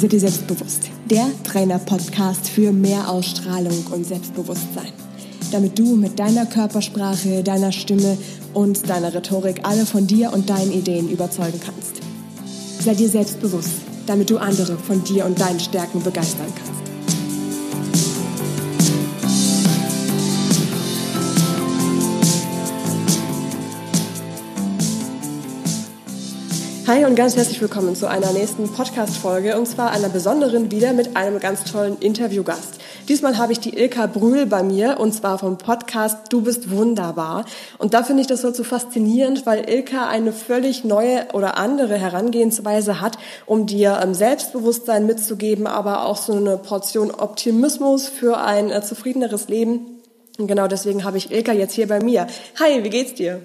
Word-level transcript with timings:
Sei 0.00 0.08
dir 0.08 0.20
selbstbewusst. 0.20 0.88
Der 1.10 1.26
Trainer-Podcast 1.44 2.48
für 2.48 2.72
mehr 2.72 3.10
Ausstrahlung 3.10 3.84
und 3.90 4.06
Selbstbewusstsein. 4.06 4.94
Damit 5.52 5.78
du 5.78 5.94
mit 5.94 6.18
deiner 6.18 6.46
Körpersprache, 6.46 7.42
deiner 7.42 7.70
Stimme 7.70 8.16
und 8.54 8.88
deiner 8.88 9.12
Rhetorik 9.12 9.60
alle 9.64 9.84
von 9.84 10.06
dir 10.06 10.32
und 10.32 10.48
deinen 10.48 10.72
Ideen 10.72 11.10
überzeugen 11.10 11.60
kannst. 11.62 12.00
Sei 12.82 12.94
dir 12.94 13.10
selbstbewusst, 13.10 13.82
damit 14.06 14.30
du 14.30 14.38
andere 14.38 14.78
von 14.78 15.04
dir 15.04 15.26
und 15.26 15.38
deinen 15.38 15.60
Stärken 15.60 16.02
begeistern 16.02 16.46
kannst. 16.56 16.79
Hi 26.90 27.04
und 27.04 27.14
ganz 27.14 27.36
herzlich 27.36 27.60
willkommen 27.60 27.94
zu 27.94 28.08
einer 28.08 28.32
nächsten 28.32 28.68
Podcast-Folge 28.68 29.56
und 29.56 29.66
zwar 29.66 29.92
einer 29.92 30.08
besonderen 30.08 30.72
wieder 30.72 30.92
mit 30.92 31.16
einem 31.16 31.38
ganz 31.38 31.62
tollen 31.62 31.96
Interviewgast. 32.00 32.80
Diesmal 33.08 33.38
habe 33.38 33.52
ich 33.52 33.60
die 33.60 33.78
Ilka 33.78 34.08
Brühl 34.08 34.44
bei 34.44 34.64
mir 34.64 34.98
und 34.98 35.12
zwar 35.12 35.38
vom 35.38 35.56
Podcast 35.56 36.32
Du 36.32 36.40
bist 36.40 36.72
wunderbar. 36.72 37.44
Und 37.78 37.94
da 37.94 38.02
finde 38.02 38.22
ich 38.22 38.26
das 38.26 38.42
so 38.42 38.50
zu 38.50 38.64
faszinierend, 38.64 39.46
weil 39.46 39.70
Ilka 39.70 40.08
eine 40.08 40.32
völlig 40.32 40.82
neue 40.82 41.28
oder 41.32 41.58
andere 41.58 41.96
Herangehensweise 41.96 43.00
hat, 43.00 43.18
um 43.46 43.66
dir 43.66 44.00
ähm, 44.02 44.12
Selbstbewusstsein 44.12 45.06
mitzugeben, 45.06 45.68
aber 45.68 46.06
auch 46.06 46.16
so 46.16 46.32
eine 46.32 46.56
Portion 46.56 47.12
Optimismus 47.12 48.08
für 48.08 48.38
ein 48.38 48.68
äh, 48.68 48.82
zufriedeneres 48.82 49.46
Leben. 49.46 50.00
Und 50.40 50.48
genau 50.48 50.66
deswegen 50.66 51.04
habe 51.04 51.18
ich 51.18 51.30
Ilka 51.30 51.52
jetzt 51.52 51.74
hier 51.74 51.86
bei 51.86 52.02
mir. 52.02 52.26
Hi, 52.58 52.82
wie 52.82 52.90
geht's 52.90 53.14
dir? 53.14 53.42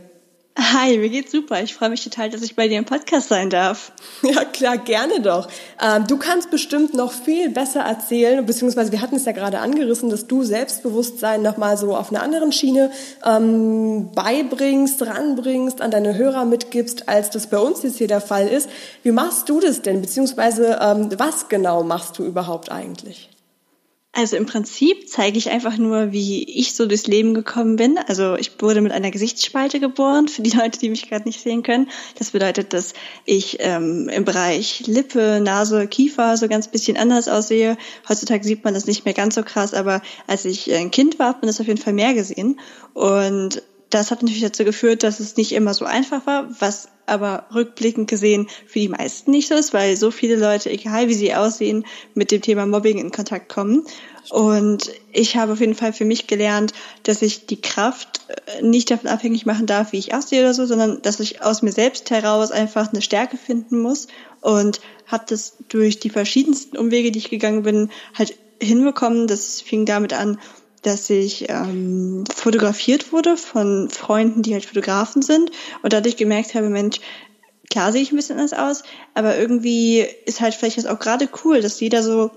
Hi, 0.57 0.97
mir 0.97 1.09
geht's 1.09 1.33
super. 1.33 1.61
Ich 1.61 1.75
freue 1.75 1.89
mich 1.89 2.01
total, 2.01 2.29
dass 2.29 2.41
ich 2.41 2.55
bei 2.55 2.69
dir 2.69 2.77
im 2.77 2.85
Podcast 2.85 3.27
sein 3.27 3.49
darf. 3.49 3.91
Ja, 4.21 4.45
klar, 4.45 4.77
gerne 4.77 5.19
doch. 5.19 5.49
Ähm, 5.81 6.07
du 6.07 6.17
kannst 6.17 6.49
bestimmt 6.49 6.93
noch 6.93 7.11
viel 7.11 7.49
besser 7.49 7.81
erzählen, 7.81 8.45
beziehungsweise 8.45 8.91
wir 8.93 9.01
hatten 9.01 9.17
es 9.17 9.25
ja 9.25 9.33
gerade 9.33 9.59
angerissen, 9.59 10.09
dass 10.09 10.27
du 10.27 10.43
Selbstbewusstsein 10.43 11.41
nochmal 11.41 11.77
so 11.77 11.95
auf 11.95 12.09
einer 12.09 12.23
anderen 12.23 12.53
Schiene 12.53 12.89
ähm, 13.25 14.11
beibringst, 14.15 15.05
ranbringst, 15.05 15.81
an 15.81 15.91
deine 15.91 16.15
Hörer 16.15 16.45
mitgibst, 16.45 17.09
als 17.09 17.29
das 17.29 17.47
bei 17.47 17.57
uns 17.57 17.83
jetzt 17.83 17.97
hier 17.97 18.07
der 18.07 18.21
Fall 18.21 18.47
ist. 18.47 18.69
Wie 19.03 19.11
machst 19.11 19.49
du 19.49 19.59
das 19.59 19.81
denn, 19.81 20.01
beziehungsweise 20.01 20.79
ähm, 20.81 21.09
was 21.17 21.49
genau 21.49 21.83
machst 21.83 22.17
du 22.17 22.23
überhaupt 22.23 22.71
eigentlich? 22.71 23.29
Also 24.17 24.37
im 24.37 24.45
Prinzip 24.45 25.09
zeige 25.09 25.37
ich 25.37 25.49
einfach 25.49 25.77
nur, 25.77 26.13
wie 26.13 26.45
ich 26.45 26.73
so 26.73 26.85
durchs 26.85 27.05
Leben 27.05 27.33
gekommen 27.33 27.75
bin. 27.75 27.97
Also 27.97 28.35
ich 28.35 28.61
wurde 28.61 28.79
mit 28.79 28.93
einer 28.93 29.11
Gesichtsspalte 29.11 29.81
geboren, 29.81 30.29
für 30.29 30.41
die 30.41 30.55
Leute, 30.55 30.79
die 30.79 30.89
mich 30.89 31.09
gerade 31.09 31.25
nicht 31.25 31.41
sehen 31.41 31.63
können. 31.63 31.89
Das 32.17 32.31
bedeutet, 32.31 32.71
dass 32.71 32.93
ich 33.25 33.57
ähm, 33.59 34.07
im 34.07 34.23
Bereich 34.23 34.87
Lippe, 34.87 35.41
Nase, 35.41 35.87
Kiefer 35.87 36.37
so 36.37 36.47
ganz 36.47 36.69
bisschen 36.69 36.95
anders 36.95 37.27
aussehe. 37.27 37.77
Heutzutage 38.07 38.45
sieht 38.45 38.63
man 38.63 38.73
das 38.73 38.85
nicht 38.85 39.03
mehr 39.03 39.13
ganz 39.13 39.35
so 39.35 39.43
krass, 39.43 39.73
aber 39.73 40.01
als 40.27 40.45
ich 40.45 40.73
ein 40.73 40.91
Kind 40.91 41.19
war, 41.19 41.27
hat 41.27 41.41
man 41.41 41.47
das 41.47 41.59
auf 41.59 41.67
jeden 41.67 41.81
Fall 41.81 41.91
mehr 41.91 42.13
gesehen. 42.13 42.57
Und 42.93 43.63
das 43.95 44.11
hat 44.11 44.21
natürlich 44.21 44.43
dazu 44.43 44.65
geführt, 44.65 45.03
dass 45.03 45.21
es 45.21 45.37
nicht 45.37 45.53
immer 45.53 45.73
so 45.73 45.85
einfach 45.85 46.27
war, 46.27 46.49
was 46.59 46.89
aber 47.05 47.45
rückblickend 47.53 48.09
gesehen 48.09 48.49
für 48.67 48.79
die 48.79 48.89
meisten 48.89 49.31
nicht 49.31 49.47
so 49.47 49.55
ist, 49.55 49.73
weil 49.73 49.95
so 49.95 50.11
viele 50.11 50.35
Leute, 50.35 50.69
egal 50.69 51.07
wie 51.07 51.13
sie 51.13 51.33
aussehen, 51.33 51.85
mit 52.13 52.31
dem 52.31 52.41
Thema 52.41 52.65
Mobbing 52.65 52.97
in 52.97 53.11
Kontakt 53.11 53.47
kommen. 53.47 53.85
Und 54.31 54.91
ich 55.13 55.37
habe 55.37 55.53
auf 55.53 55.61
jeden 55.61 55.75
Fall 55.75 55.93
für 55.93 56.03
mich 56.03 56.27
gelernt, 56.27 56.73
dass 57.03 57.21
ich 57.21 57.45
die 57.45 57.61
Kraft 57.61 58.21
äh, 58.27 58.61
nicht 58.63 58.91
davon 58.91 59.09
abhängig 59.09 59.45
machen 59.45 59.65
darf, 59.65 59.93
wie 59.93 59.99
ich 59.99 60.13
aussehe 60.13 60.41
oder 60.41 60.53
so, 60.53 60.65
sondern 60.65 61.01
dass 61.01 61.21
ich 61.21 61.41
aus 61.41 61.61
mir 61.61 61.71
selbst 61.71 62.09
heraus 62.09 62.51
einfach 62.51 62.91
eine 62.91 63.01
Stärke 63.01 63.37
finden 63.37 63.79
muss 63.79 64.07
und 64.41 64.81
habe 65.07 65.23
das 65.29 65.57
durch 65.69 65.99
die 65.99 66.09
verschiedensten 66.09 66.77
Umwege, 66.77 67.11
die 67.11 67.19
ich 67.19 67.29
gegangen 67.29 67.63
bin, 67.63 67.91
halt 68.13 68.35
hinbekommen. 68.61 69.27
Das 69.27 69.61
fing 69.61 69.85
damit 69.85 70.11
an, 70.11 70.39
dass 70.85 71.09
ich 71.09 71.49
ähm, 71.49 72.23
fotografiert 72.33 73.11
wurde 73.11 73.37
von 73.37 73.89
Freunden, 73.89 74.41
die 74.41 74.53
halt 74.53 74.65
Fotografen 74.65 75.21
sind 75.21 75.51
und 75.81 75.93
dadurch 75.93 76.17
gemerkt 76.17 76.53
habe, 76.53 76.69
Mensch, 76.69 76.99
klar 77.71 77.91
sehe 77.91 78.01
ich 78.01 78.11
ein 78.11 78.17
bisschen 78.17 78.37
anders 78.37 78.53
aus, 78.53 78.83
aber 79.13 79.37
irgendwie 79.37 80.05
ist 80.25 80.41
halt 80.41 80.53
vielleicht 80.53 80.77
das 80.77 80.85
auch 80.85 80.99
gerade 80.99 81.27
cool, 81.43 81.61
dass 81.61 81.79
jeder 81.79 82.03
so 82.03 82.31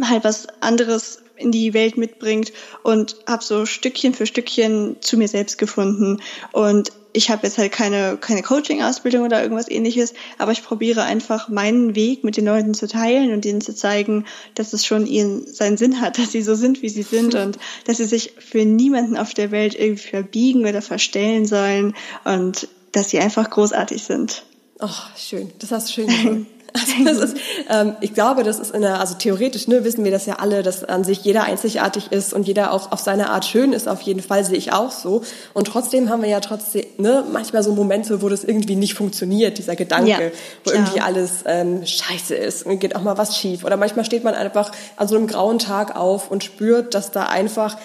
halt 0.00 0.24
was 0.24 0.46
anderes 0.60 1.22
in 1.40 1.50
die 1.50 1.74
Welt 1.74 1.96
mitbringt 1.96 2.52
und 2.82 3.16
habe 3.26 3.42
so 3.42 3.66
Stückchen 3.66 4.14
für 4.14 4.26
Stückchen 4.26 4.96
zu 5.00 5.16
mir 5.16 5.28
selbst 5.28 5.58
gefunden 5.58 6.20
und 6.52 6.92
ich 7.12 7.30
habe 7.30 7.46
jetzt 7.46 7.58
halt 7.58 7.72
keine, 7.72 8.16
keine 8.18 8.42
Coaching-Ausbildung 8.42 9.24
oder 9.24 9.42
irgendwas 9.42 9.68
ähnliches, 9.68 10.14
aber 10.38 10.52
ich 10.52 10.62
probiere 10.62 11.02
einfach 11.02 11.48
meinen 11.48 11.94
Weg 11.94 12.24
mit 12.24 12.36
den 12.36 12.44
Leuten 12.44 12.74
zu 12.74 12.86
teilen 12.86 13.32
und 13.32 13.44
ihnen 13.44 13.60
zu 13.60 13.74
zeigen, 13.74 14.26
dass 14.54 14.72
es 14.72 14.86
schon 14.86 15.06
ihren, 15.06 15.46
seinen 15.46 15.76
Sinn 15.76 16.00
hat, 16.00 16.18
dass 16.18 16.32
sie 16.32 16.42
so 16.42 16.54
sind, 16.54 16.82
wie 16.82 16.88
sie 16.88 17.02
sind 17.02 17.34
und 17.34 17.58
dass 17.84 17.96
sie 17.96 18.04
sich 18.04 18.34
für 18.38 18.64
niemanden 18.64 19.16
auf 19.16 19.34
der 19.34 19.50
Welt 19.50 19.74
irgendwie 19.74 20.08
verbiegen 20.08 20.66
oder 20.66 20.82
verstellen 20.82 21.46
sollen 21.46 21.94
und 22.24 22.68
dass 22.92 23.10
sie 23.10 23.18
einfach 23.18 23.48
großartig 23.48 24.02
sind. 24.02 24.42
Oh, 24.80 24.88
schön. 25.16 25.50
Das 25.58 25.70
hast 25.72 25.88
du 25.88 25.92
schön 25.92 26.06
gesagt. 26.06 26.46
Also 27.06 27.22
ist, 27.22 27.36
ähm, 27.68 27.96
ich 28.00 28.14
glaube, 28.14 28.42
das 28.42 28.58
ist 28.58 28.74
in 28.74 28.82
der, 28.82 29.00
also 29.00 29.14
theoretisch 29.14 29.68
ne, 29.68 29.84
wissen 29.84 30.04
wir 30.04 30.10
das 30.10 30.26
ja 30.26 30.34
alle, 30.34 30.62
dass 30.62 30.84
an 30.84 31.04
sich 31.04 31.24
jeder 31.24 31.44
einzigartig 31.44 32.12
ist 32.12 32.32
und 32.32 32.46
jeder 32.46 32.72
auch 32.72 32.92
auf 32.92 33.00
seine 33.00 33.30
Art 33.30 33.44
schön 33.44 33.72
ist. 33.72 33.88
Auf 33.88 34.02
jeden 34.02 34.22
Fall 34.22 34.44
sehe 34.44 34.56
ich 34.56 34.72
auch 34.72 34.90
so. 34.90 35.22
Und 35.54 35.66
trotzdem 35.66 36.10
haben 36.10 36.22
wir 36.22 36.28
ja 36.28 36.40
trotzdem 36.40 36.84
ne, 36.98 37.24
manchmal 37.32 37.62
so 37.62 37.72
Momente, 37.72 38.22
wo 38.22 38.28
das 38.28 38.44
irgendwie 38.44 38.76
nicht 38.76 38.94
funktioniert, 38.94 39.58
dieser 39.58 39.76
Gedanke, 39.76 40.10
ja, 40.10 40.18
wo 40.64 40.70
irgendwie 40.70 41.00
alles 41.00 41.44
ähm, 41.46 41.84
scheiße 41.86 42.34
ist 42.34 42.66
und 42.66 42.78
geht 42.80 42.96
auch 42.96 43.02
mal 43.02 43.18
was 43.18 43.36
schief. 43.36 43.64
Oder 43.64 43.76
manchmal 43.76 44.04
steht 44.04 44.24
man 44.24 44.34
einfach 44.34 44.72
an 44.96 45.08
so 45.08 45.16
einem 45.16 45.26
grauen 45.26 45.58
Tag 45.58 45.96
auf 45.96 46.30
und 46.30 46.44
spürt, 46.44 46.94
dass 46.94 47.10
da 47.10 47.26
einfach 47.26 47.76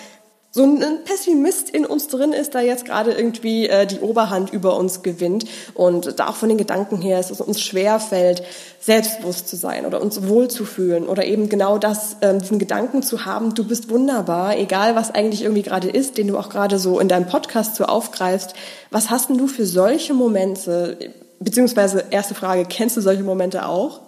so 0.56 0.64
ein 0.64 1.04
Pessimist 1.04 1.70
in 1.70 1.86
uns 1.86 2.08
drin 2.08 2.32
ist, 2.32 2.56
da 2.56 2.62
jetzt 2.62 2.86
gerade 2.86 3.12
irgendwie 3.12 3.68
äh, 3.68 3.86
die 3.86 4.00
Oberhand 4.00 4.54
über 4.54 4.78
uns 4.78 5.04
gewinnt 5.04 5.44
und 5.74 6.18
da 6.18 6.30
auch 6.30 6.38
von 6.38 6.48
den 6.48 6.58
Gedanken 6.58 7.02
her 7.02 7.20
ist, 7.20 7.30
es 7.30 7.42
uns 7.42 7.60
schwer 7.60 8.00
fällt, 8.00 8.42
selbstbewusst 8.80 9.50
zu 9.50 9.58
sein 9.58 9.86
oder 9.86 10.02
uns 10.02 10.30
wohlzufühlen 10.30 11.10
oder 11.10 11.26
eben 11.26 11.50
genau 11.50 11.78
das, 11.78 12.16
ähm, 12.22 12.40
diesen 12.40 12.58
Gedanken 12.58 13.04
zu 13.04 13.26
haben, 13.26 13.54
du 13.54 13.66
bist 13.66 13.90
wunderbar, 13.90 14.58
egal 14.58 14.96
was 14.96 15.12
eigentlich 15.12 15.42
irgendwie 15.42 15.64
gerade 15.64 15.90
ist, 15.90 16.18
den 16.18 16.30
du 16.30 16.38
auch 16.38 16.48
gerade 16.48 16.80
so 16.80 17.02
in 17.02 17.10
deinem 17.10 17.28
Podcast 17.28 17.76
so 17.76 17.84
aufgreifst. 17.84 18.54
Was 18.92 19.10
hast 19.10 19.28
denn 19.28 19.38
du 19.38 19.48
für 19.48 19.66
solche 19.66 20.14
Momente, 20.14 20.98
beziehungsweise 21.42 22.06
erste 22.12 22.34
Frage, 22.34 22.64
kennst 22.64 22.96
du 22.96 23.02
solche 23.02 23.24
Momente 23.24 23.66
auch? 23.68 24.00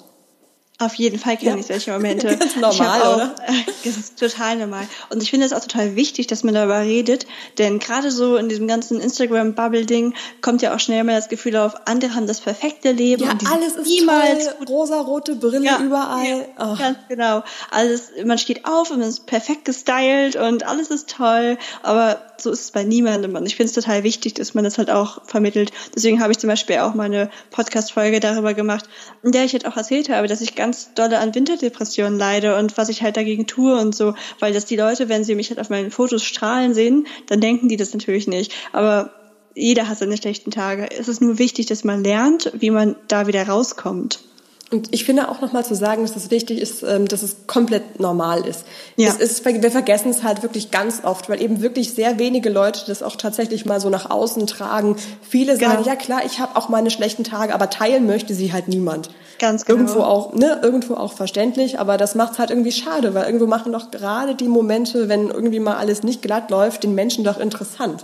Auf 0.79 0.93
jeden 0.93 1.17
Fall 1.17 1.37
kenne 1.37 1.51
ja. 1.51 1.57
ich 1.59 1.65
solche 1.65 1.91
Momente. 1.91 2.35
Das 2.35 2.49
ist 2.49 2.57
normal, 2.57 3.01
auch, 3.01 3.15
oder? 3.15 3.35
Das 3.83 3.95
ist 3.95 4.19
total 4.19 4.57
normal. 4.57 4.87
Und 5.09 5.23
ich 5.23 5.29
finde 5.29 5.45
es 5.45 5.53
auch 5.53 5.61
total 5.61 5.95
wichtig, 5.95 6.27
dass 6.27 6.43
man 6.43 6.53
darüber 6.53 6.81
redet, 6.81 7.25
denn 7.57 7.79
gerade 7.79 8.11
so 8.11 8.35
in 8.35 8.49
diesem 8.49 8.67
ganzen 8.67 8.99
Instagram-Bubble-Ding 8.99 10.13
kommt 10.41 10.61
ja 10.61 10.75
auch 10.75 10.79
schnell 10.79 11.03
mal 11.03 11.15
das 11.15 11.29
Gefühl 11.29 11.55
auf, 11.55 11.87
andere 11.87 12.13
haben 12.13 12.27
das 12.27 12.41
perfekte 12.41 12.91
Leben. 12.91 13.23
Ja, 13.23 13.31
und 13.31 13.49
alles 13.49 13.75
ist 13.75 13.87
niemals 13.87 14.45
toll, 14.45 14.67
rosa-rote 14.67 15.35
Brille 15.35 15.65
ja, 15.65 15.79
überall. 15.79 16.47
Ja, 16.57 16.73
oh. 16.73 16.77
Ganz 16.77 16.97
genau. 17.07 17.43
Alles, 17.71 18.11
man 18.25 18.37
steht 18.37 18.65
auf 18.65 18.91
und 18.91 18.99
man 18.99 19.07
ist 19.07 19.25
perfekt 19.25 19.65
gestylt 19.65 20.35
und 20.35 20.67
alles 20.67 20.89
ist 20.89 21.09
toll, 21.09 21.57
aber 21.81 22.21
so 22.41 22.51
ist 22.51 22.61
es 22.61 22.71
bei 22.71 22.83
niemandem. 22.83 23.35
Und 23.35 23.45
ich 23.45 23.55
finde 23.55 23.69
es 23.69 23.73
total 23.73 24.03
wichtig, 24.03 24.35
dass 24.35 24.53
man 24.53 24.63
das 24.63 24.77
halt 24.77 24.89
auch 24.89 25.25
vermittelt. 25.25 25.71
Deswegen 25.95 26.21
habe 26.21 26.31
ich 26.31 26.39
zum 26.39 26.49
Beispiel 26.49 26.77
auch 26.79 26.93
meine 26.93 27.29
Podcast-Folge 27.51 28.19
darüber 28.19 28.53
gemacht, 28.53 28.87
in 29.23 29.31
der 29.31 29.45
ich 29.45 29.53
halt 29.53 29.65
auch 29.65 29.77
erzählt 29.77 30.09
habe, 30.09 30.27
dass 30.27 30.41
ich 30.41 30.55
ganz 30.67 30.93
dolle 30.95 31.19
an 31.19 31.33
Winterdepressionen 31.33 32.19
leide 32.19 32.57
und 32.57 32.77
was 32.77 32.89
ich 32.89 33.01
halt 33.01 33.15
dagegen 33.15 33.47
tue 33.47 33.79
und 33.79 33.95
so, 33.95 34.15
weil 34.39 34.51
das 34.51 34.65
die 34.65 34.75
Leute, 34.75 35.07
wenn 35.07 35.23
sie 35.23 35.33
mich 35.33 35.49
halt 35.49 35.61
auf 35.61 35.69
meinen 35.69 35.91
Fotos 35.91 36.23
strahlen 36.25 36.73
sehen, 36.73 37.07
dann 37.27 37.39
denken 37.39 37.69
die 37.69 37.77
das 37.77 37.93
natürlich 37.93 38.27
nicht. 38.27 38.51
Aber 38.73 39.11
jeder 39.55 39.87
hat 39.87 39.97
seine 39.97 40.17
schlechten 40.17 40.51
Tage. 40.51 40.89
Es 40.91 41.07
ist 41.07 41.21
nur 41.21 41.39
wichtig, 41.39 41.67
dass 41.67 41.85
man 41.85 42.03
lernt, 42.03 42.51
wie 42.53 42.69
man 42.69 42.97
da 43.07 43.27
wieder 43.27 43.47
rauskommt. 43.47 44.19
Und 44.69 44.93
ich 44.93 45.05
finde 45.05 45.29
auch 45.29 45.39
nochmal 45.39 45.63
zu 45.63 45.75
sagen, 45.75 46.01
dass 46.01 46.17
es 46.17 46.29
wichtig 46.29 46.59
ist, 46.59 46.83
ähm, 46.83 47.07
dass 47.07 47.23
es 47.23 47.47
komplett 47.47 48.01
normal 48.01 48.45
ist. 48.45 48.65
Ja. 48.97 49.07
Es 49.07 49.15
ist. 49.15 49.45
Wir 49.45 49.71
vergessen 49.71 50.09
es 50.09 50.23
halt 50.23 50.43
wirklich 50.43 50.71
ganz 50.71 51.05
oft, 51.05 51.29
weil 51.29 51.41
eben 51.41 51.61
wirklich 51.61 51.93
sehr 51.93 52.19
wenige 52.19 52.49
Leute 52.49 52.81
das 52.85 53.01
auch 53.01 53.15
tatsächlich 53.15 53.65
mal 53.65 53.79
so 53.79 53.89
nach 53.89 54.09
außen 54.09 54.45
tragen. 54.45 54.97
Viele 55.21 55.57
genau. 55.57 55.71
sagen, 55.71 55.83
ja 55.85 55.95
klar, 55.95 56.21
ich 56.25 56.39
habe 56.39 56.57
auch 56.57 56.67
meine 56.67 56.91
schlechten 56.91 57.23
Tage, 57.23 57.53
aber 57.53 57.69
teilen 57.69 58.05
möchte 58.07 58.33
sie 58.33 58.51
halt 58.51 58.67
niemand. 58.67 59.09
Ganz 59.39 59.63
genau. 59.63 59.79
Irgendwo 59.79 60.01
auch, 60.01 60.33
ne, 60.33 60.59
irgendwo 60.61 60.95
auch 60.95 61.13
verständlich, 61.13 61.79
aber 61.79 61.97
das 61.97 62.15
macht 62.15 62.33
es 62.33 62.39
halt 62.39 62.49
irgendwie 62.49 62.73
schade, 62.73 63.13
weil 63.13 63.25
irgendwo 63.25 63.47
machen 63.47 63.71
doch 63.71 63.91
gerade 63.91 64.35
die 64.35 64.47
Momente, 64.47 65.07
wenn 65.07 65.29
irgendwie 65.29 65.59
mal 65.59 65.77
alles 65.77 66.03
nicht 66.03 66.21
glatt 66.21 66.49
läuft, 66.51 66.83
den 66.83 66.93
Menschen 66.93 67.23
doch 67.23 67.39
interessant. 67.39 68.03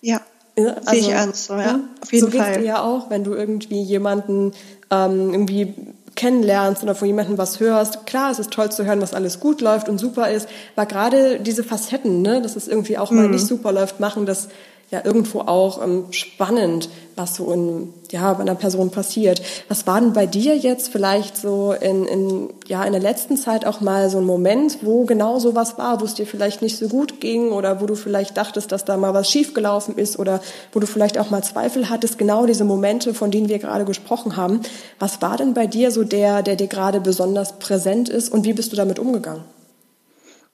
Ja. 0.00 0.20
Also, 0.56 0.70
Sehe 0.90 0.98
ich 0.98 1.04
also, 1.06 1.10
ernst, 1.10 1.44
so, 1.46 1.54
ja. 1.54 1.72
Ne? 1.72 1.84
Auf 2.02 2.12
jeden 2.12 2.26
so 2.26 2.30
Fall. 2.30 2.40
So 2.40 2.52
geht's 2.52 2.58
dir 2.58 2.66
ja 2.66 2.82
auch, 2.82 3.10
wenn 3.10 3.24
du 3.24 3.34
irgendwie 3.34 3.82
jemanden 3.82 4.52
ähm, 4.90 5.32
irgendwie 5.32 5.74
kennenlernst 6.20 6.82
oder 6.82 6.94
von 6.94 7.08
jemandem 7.08 7.38
was 7.38 7.60
hörst. 7.60 8.04
Klar, 8.04 8.30
es 8.30 8.38
ist 8.38 8.50
toll 8.50 8.70
zu 8.70 8.84
hören, 8.84 9.00
was 9.00 9.14
alles 9.14 9.40
gut 9.40 9.62
läuft 9.62 9.88
und 9.88 9.96
super 9.96 10.30
ist, 10.30 10.50
aber 10.76 10.84
gerade 10.84 11.40
diese 11.40 11.64
Facetten, 11.64 12.20
ne, 12.20 12.42
dass 12.42 12.56
es 12.56 12.68
irgendwie 12.68 12.98
auch 12.98 13.10
mal 13.10 13.24
mhm. 13.24 13.30
nicht 13.30 13.46
super 13.46 13.72
läuft, 13.72 14.00
machen 14.00 14.26
das 14.26 14.48
ja 14.90 15.04
irgendwo 15.04 15.40
auch 15.40 15.82
ähm, 15.82 16.06
spannend, 16.10 16.88
was 17.14 17.36
so 17.36 17.52
in, 17.52 17.92
ja, 18.10 18.32
bei 18.32 18.40
einer 18.40 18.56
Person 18.56 18.90
passiert. 18.90 19.40
Was 19.68 19.86
war 19.86 20.00
denn 20.00 20.12
bei 20.12 20.26
dir 20.26 20.56
jetzt 20.56 20.88
vielleicht 20.88 21.36
so 21.36 21.72
in, 21.72 22.06
in, 22.06 22.48
ja, 22.66 22.82
in 22.82 22.92
der 22.92 23.00
letzten 23.00 23.36
Zeit 23.36 23.66
auch 23.66 23.80
mal 23.80 24.10
so 24.10 24.18
ein 24.18 24.24
Moment, 24.24 24.78
wo 24.82 25.04
genau 25.04 25.38
sowas 25.38 25.78
war, 25.78 26.00
wo 26.00 26.04
es 26.04 26.14
dir 26.14 26.26
vielleicht 26.26 26.60
nicht 26.60 26.76
so 26.76 26.88
gut 26.88 27.20
ging 27.20 27.52
oder 27.52 27.80
wo 27.80 27.86
du 27.86 27.94
vielleicht 27.94 28.36
dachtest, 28.36 28.72
dass 28.72 28.84
da 28.84 28.96
mal 28.96 29.14
was 29.14 29.30
schiefgelaufen 29.30 29.96
ist 29.96 30.18
oder 30.18 30.40
wo 30.72 30.80
du 30.80 30.88
vielleicht 30.88 31.18
auch 31.18 31.30
mal 31.30 31.44
Zweifel 31.44 31.88
hattest, 31.88 32.18
genau 32.18 32.46
diese 32.46 32.64
Momente, 32.64 33.14
von 33.14 33.30
denen 33.30 33.48
wir 33.48 33.60
gerade 33.60 33.84
gesprochen 33.84 34.36
haben. 34.36 34.60
Was 34.98 35.22
war 35.22 35.36
denn 35.36 35.54
bei 35.54 35.68
dir 35.68 35.92
so 35.92 36.02
der, 36.02 36.42
der 36.42 36.56
dir 36.56 36.68
gerade 36.68 37.00
besonders 37.00 37.60
präsent 37.60 38.08
ist 38.08 38.32
und 38.32 38.44
wie 38.44 38.54
bist 38.54 38.72
du 38.72 38.76
damit 38.76 38.98
umgegangen? 38.98 39.44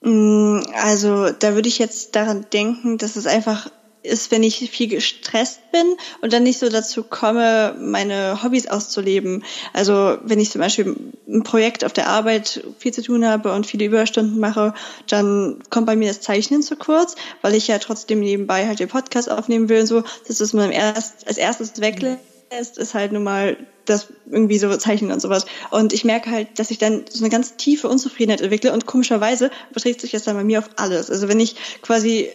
Mm, 0.03 0.61
also 0.85 1.31
da 1.31 1.55
würde 1.55 1.69
ich 1.69 1.79
jetzt 1.79 2.17
daran 2.17 2.44
denken, 2.53 2.99
dass 2.99 3.17
es 3.17 3.27
einfach 3.27 3.71
ist, 4.06 4.31
wenn 4.31 4.43
ich 4.43 4.70
viel 4.70 4.88
gestresst 4.88 5.61
bin 5.73 5.97
und 6.20 6.32
dann 6.32 6.43
nicht 6.43 6.58
so 6.58 6.69
dazu 6.69 7.03
komme, 7.03 7.75
meine 7.79 8.43
Hobbys 8.43 8.67
auszuleben. 8.67 9.44
Also 9.73 10.19
wenn 10.23 10.41
ich 10.41 10.50
zum 10.50 10.61
Beispiel 10.61 10.97
ein 11.29 11.43
Projekt 11.43 11.85
auf 11.85 11.93
der 11.93 12.08
Arbeit 12.08 12.64
viel 12.79 12.93
zu 12.93 13.03
tun 13.03 13.26
habe 13.26 13.53
und 13.53 13.67
viele 13.67 13.85
Überstunden 13.85 14.38
mache, 14.41 14.75
dann 15.08 15.58
kommt 15.70 15.87
bei 15.87 15.97
mir 15.97 16.08
das 16.08 16.20
Zeichnen 16.20 16.62
zu 16.62 16.76
kurz, 16.76 17.17
weil 17.43 17.55
ich 17.55 17.69
ja 17.69 17.79
trotzdem 17.79 18.20
nebenbei 18.20 18.67
halt 18.67 18.81
den 18.81 18.88
Podcast 18.88 19.31
aufnehmen 19.31 19.69
will 19.69 19.81
und 19.81 19.87
so. 19.87 20.03
Das 20.26 20.41
ist 20.41 20.53
man 20.53 20.70
erst 20.70 21.26
als 21.26 21.38
erstes 21.38 21.81
weglässt, 21.81 22.79
ist 22.79 22.94
halt 22.94 23.12
nun 23.12 23.25
mal 23.25 23.56
das 23.87 24.09
irgendwie 24.31 24.59
so 24.59 24.75
zeichnen 24.77 25.12
und 25.12 25.21
sowas. 25.21 25.47
Und 25.71 25.93
ich 25.93 26.05
merke 26.05 26.31
halt, 26.31 26.59
dass 26.59 26.71
ich 26.71 26.79
dann 26.79 27.05
so 27.09 27.25
eine 27.25 27.31
ganz 27.31 27.56
tiefe 27.56 27.88
Unzufriedenheit 27.88 28.41
entwickle 28.41 28.73
und 28.73 28.87
komischerweise 28.87 29.50
überträgt 29.71 30.00
sich 30.00 30.11
das 30.11 30.25
dann 30.25 30.37
bei 30.37 30.44
mir 30.44 30.59
auf 30.59 30.71
alles. 30.77 31.11
Also 31.11 31.29
wenn 31.29 31.41
ich 31.41 31.56
quasi, 31.83 32.31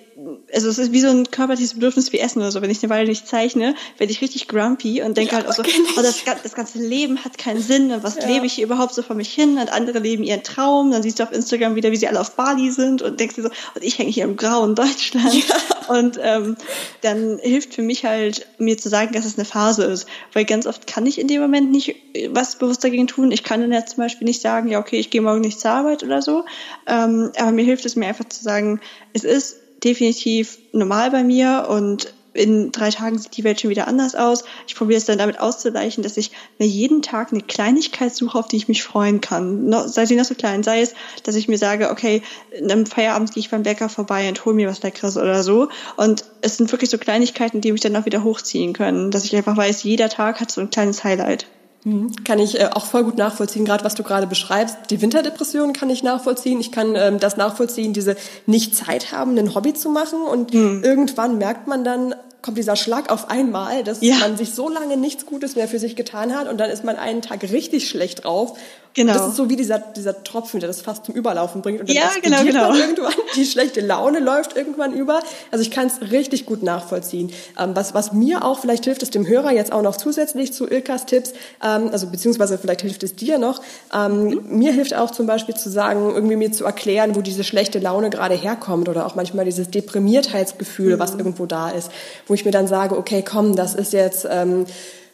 also 0.54 0.70
es 0.70 0.78
ist 0.78 0.92
wie 0.92 1.02
so 1.02 1.10
ein 1.10 1.30
körperliches 1.30 1.76
Bedürfnis 1.76 2.12
wie 2.14 2.20
Essen 2.20 2.40
oder 2.40 2.52
so. 2.52 2.62
Wenn 2.62 2.70
ich 2.70 2.82
eine 2.84 2.90
Weile 2.90 3.08
nicht 3.08 3.28
zeichne, 3.28 3.76
werde 3.98 4.12
ich 4.12 4.22
richtig 4.22 4.48
grumpy 4.48 5.02
und 5.02 5.18
denke 5.18 5.34
ja, 5.34 5.38
halt 5.40 5.48
auch 5.48 5.54
so, 5.54 5.64
oh, 5.64 6.02
das, 6.02 6.24
das, 6.44 6.54
ganze 6.54 6.80
Leben 6.80 7.24
hat 7.24 7.38
keinen 7.38 7.62
Sinn 7.62 7.92
und 7.92 8.04
was 8.04 8.16
ja. 8.16 8.28
lebe 8.28 8.46
ich 8.46 8.54
hier 8.54 8.66
überhaupt 8.66 8.94
so 8.94 9.02
vor 9.02 9.16
mich 9.16 9.34
hin 9.34 9.58
und 9.58 9.72
andere 9.72 10.00
leben 10.00 10.24
ihren 10.24 10.44
Traum. 10.44 10.92
Dann 10.92 11.04
siehst 11.04 11.20
du 11.20 11.24
auf 11.24 11.32
Instagram 11.32 11.76
wieder, 11.76 11.92
wie 11.92 11.98
sie 11.98 12.08
alle 12.08 12.20
auf 12.20 12.36
Bali 12.36 12.72
sind 12.72 13.02
und 13.02 13.20
denkst 13.20 13.36
dir 13.36 13.44
so, 13.44 13.50
und 13.50 13.84
ich 13.84 13.98
hänge 13.98 14.12
hier 14.12 14.24
im 14.24 14.38
grauen 14.38 14.76
Deutschland. 14.76 15.34
Ja. 15.34 15.56
Und 15.92 16.18
ähm, 16.24 16.56
dann 17.02 17.38
hilft 17.40 17.74
für 17.74 17.82
mich 17.82 18.06
halt, 18.06 18.48
mir 18.60 18.78
zu 18.78 18.88
sagen, 18.88 19.12
dass 19.12 19.26
es 19.26 19.38
eine 19.38 19.44
Phase 19.44 19.84
ist. 19.84 20.08
Weil 20.32 20.46
ganz 20.46 20.66
oft 20.66 20.88
kann 20.88 21.06
ich 21.06 21.20
in 21.20 21.28
dem 21.28 21.42
Moment 21.42 21.70
nicht 21.70 21.96
was 22.30 22.58
bewusst 22.58 22.82
dagegen 22.86 23.08
tun. 23.08 23.32
Ich 23.32 23.44
kann 23.44 23.60
dann 23.60 23.74
ja 23.74 23.86
zum 23.86 23.98
Beispiel 23.98 24.26
nicht 24.26 24.42
sagen, 24.42 24.70
ja, 24.70 24.80
okay, 24.80 24.98
ich 24.98 25.10
gehe 25.10 25.22
morgen 25.22 25.42
nicht 25.42 25.60
zur 25.60 25.72
Arbeit 25.72 26.02
oder 26.02 26.22
so. 26.22 26.46
Ähm, 26.88 27.32
aber 27.38 27.52
mir 27.52 27.66
hilft 27.66 27.86
es 27.86 27.98
mir 27.98 28.08
einfach 28.08 28.30
zu 28.30 28.42
sagen, 28.42 28.80
es 29.12 29.26
ist 29.26 29.58
definitiv 29.84 30.60
normal 30.72 31.12
bei 31.12 31.26
mir 31.26 31.68
und 31.70 32.14
in 32.34 32.72
drei 32.72 32.90
Tagen 32.90 33.18
sieht 33.18 33.36
die 33.36 33.44
Welt 33.44 33.60
schon 33.60 33.70
wieder 33.70 33.88
anders 33.88 34.16
aus. 34.16 34.44
Ich 34.68 34.76
probiere 34.76 34.98
es 34.98 35.06
dann 35.06 35.18
damit 35.18 35.40
auszugleichen, 35.40 36.04
dass 36.04 36.18
ich 36.18 36.32
mir 36.60 36.68
jeden 36.68 37.02
Tag 37.02 37.32
eine 37.32 37.42
Kleinigkeit 37.42 38.16
suche, 38.16 38.38
auf 38.38 38.48
die 38.48 38.58
ich 38.58 38.68
mich 38.68 38.84
freuen 38.84 39.22
kann. 39.22 39.72
sei 39.88 40.06
sie 40.06 40.16
noch 40.16 40.26
so 40.26 40.36
klein, 40.36 40.64
sei 40.64 40.82
es, 40.82 40.94
dass 41.24 41.36
ich 41.36 41.48
mir 41.48 41.58
sage, 41.58 41.90
okay, 41.90 42.22
am 42.70 42.86
Feierabend 42.86 43.34
gehe 43.34 43.42
ich 43.42 43.50
beim 43.50 43.64
Bäcker 43.64 43.90
vorbei 43.90 44.30
und 44.30 44.46
hole 44.46 44.56
mir 44.56 44.70
was 44.70 44.82
Leckeres 44.82 45.18
oder 45.18 45.44
so. 45.44 45.70
Und 45.98 46.26
es 46.42 46.58
sind 46.58 46.72
wirklich 46.72 46.90
so 46.90 46.98
Kleinigkeiten, 46.98 47.62
die 47.62 47.72
mich 47.72 47.82
dann 47.82 47.96
auch 47.96 48.06
wieder 48.06 48.24
hochziehen 48.24 48.74
können, 48.74 49.12
dass 49.12 49.26
ich 49.26 49.36
einfach 49.36 49.58
weiß, 49.58 49.84
jeder 49.84 50.10
Tag 50.10 50.40
hat 50.40 50.52
so 50.52 50.62
ein 50.62 50.70
kleines 50.70 51.04
Highlight. 51.04 51.48
Mhm. 51.84 52.24
Kann 52.24 52.40
ich 52.40 52.60
äh, 52.60 52.70
auch 52.72 52.86
voll 52.86 53.04
gut 53.04 53.18
nachvollziehen, 53.18 53.66
gerade 53.66 53.84
was 53.84 53.96
du 53.96 54.04
gerade 54.04 54.28
beschreibst. 54.28 54.78
Die 54.90 55.02
Winterdepression 55.02 55.74
kann 55.74 55.90
ich 55.90 56.04
nachvollziehen. 56.04 56.60
Ich 56.60 56.72
kann 56.72 56.96
ähm, 56.96 57.20
das 57.20 57.38
nachvollziehen, 57.38 57.94
diese 57.94 58.16
nicht 58.46 58.76
Zeit 58.76 59.12
haben, 59.12 59.38
ein 59.38 59.56
Hobby 59.56 59.74
zu 59.74 59.90
machen. 59.90 60.22
Und 60.22 60.54
mhm. 60.54 60.84
irgendwann 60.84 61.38
merkt 61.38 61.68
man 61.68 61.84
dann, 61.84 62.16
kommt 62.42 62.58
dieser 62.58 62.76
Schlag 62.76 63.12
auf 63.12 63.30
einmal, 63.30 63.84
dass 63.84 64.02
ja. 64.02 64.18
man 64.18 64.38
sich 64.38 64.54
so 64.54 64.70
lange 64.70 64.98
nichts 64.98 65.26
Gutes 65.26 65.56
mehr 65.56 65.68
für 65.68 65.80
sich 65.80 65.96
getan 65.96 66.36
hat 66.36 66.50
und 66.50 66.58
dann 66.58 66.70
ist 66.70 66.84
man 66.84 66.96
einen 66.96 67.22
Tag 67.22 67.44
richtig 67.44 67.88
schlecht 67.88 68.24
drauf 68.24 68.58
Genau. 68.94 69.14
Das 69.14 69.28
ist 69.28 69.36
so 69.38 69.50
wie 69.50 69.56
dieser, 69.56 69.80
dieser 69.80 70.24
Tropfen, 70.24 70.60
der 70.60 70.68
das 70.68 70.82
fast 70.82 71.06
zum 71.06 71.16
Überlaufen 71.16 71.62
bringt. 71.62 71.80
Und 71.80 71.88
dann 71.88 71.96
ja, 71.96 72.10
genau, 72.22 72.44
genau. 72.44 72.74
irgendwann, 72.74 73.14
die 73.36 73.46
schlechte 73.46 73.80
Laune 73.80 74.20
läuft 74.20 74.58
irgendwann 74.58 74.94
über. 74.94 75.22
Also 75.50 75.62
ich 75.62 75.72
kann 75.72 75.88
es 75.88 76.12
richtig 76.12 76.46
gut 76.46 76.62
nachvollziehen. 76.62 77.32
Ähm, 77.58 77.72
was, 77.74 77.94
was 77.94 78.12
mir 78.12 78.44
auch 78.44 78.60
vielleicht 78.60 78.84
hilft, 78.84 79.02
ist 79.02 79.16
dem 79.16 79.26
Hörer 79.26 79.52
jetzt 79.52 79.72
auch 79.72 79.82
noch 79.82 79.96
zusätzlich 79.96 80.52
zu 80.52 80.70
Ilkas 80.70 81.06
Tipps, 81.06 81.32
ähm, 81.64 81.90
also 81.92 82.08
beziehungsweise 82.08 82.58
vielleicht 82.58 82.82
hilft 82.82 83.04
es 83.04 83.16
dir 83.16 83.38
noch. 83.38 83.62
Ähm, 83.94 84.26
mhm. 84.26 84.58
Mir 84.58 84.74
hilft 84.74 84.94
auch 84.94 85.12
zum 85.12 85.26
Beispiel 85.26 85.56
zu 85.56 85.70
sagen, 85.70 86.12
irgendwie 86.14 86.36
mir 86.36 86.52
zu 86.52 86.66
erklären, 86.66 87.16
wo 87.16 87.22
diese 87.22 87.46
schlechte 87.46 87.80
Laune 87.80 88.10
gerade 88.10 88.36
herkommt 88.36 88.90
oder 88.90 89.06
auch 89.06 89.16
manchmal 89.16 89.46
dieses 89.46 89.72
Deprimiertheitsgefühl, 89.72 90.96
mhm. 90.96 91.00
was 91.00 91.16
irgendwo 91.16 91.46
da 91.46 91.70
ist, 91.70 91.92
wo 92.32 92.34
ich 92.34 92.46
mir 92.46 92.52
dann 92.52 92.66
sage, 92.66 92.98
okay, 92.98 93.24
komm, 93.24 93.56
das 93.56 93.76
ist 93.76 93.94
jetzt... 93.94 94.26
Ähm, 94.28 94.66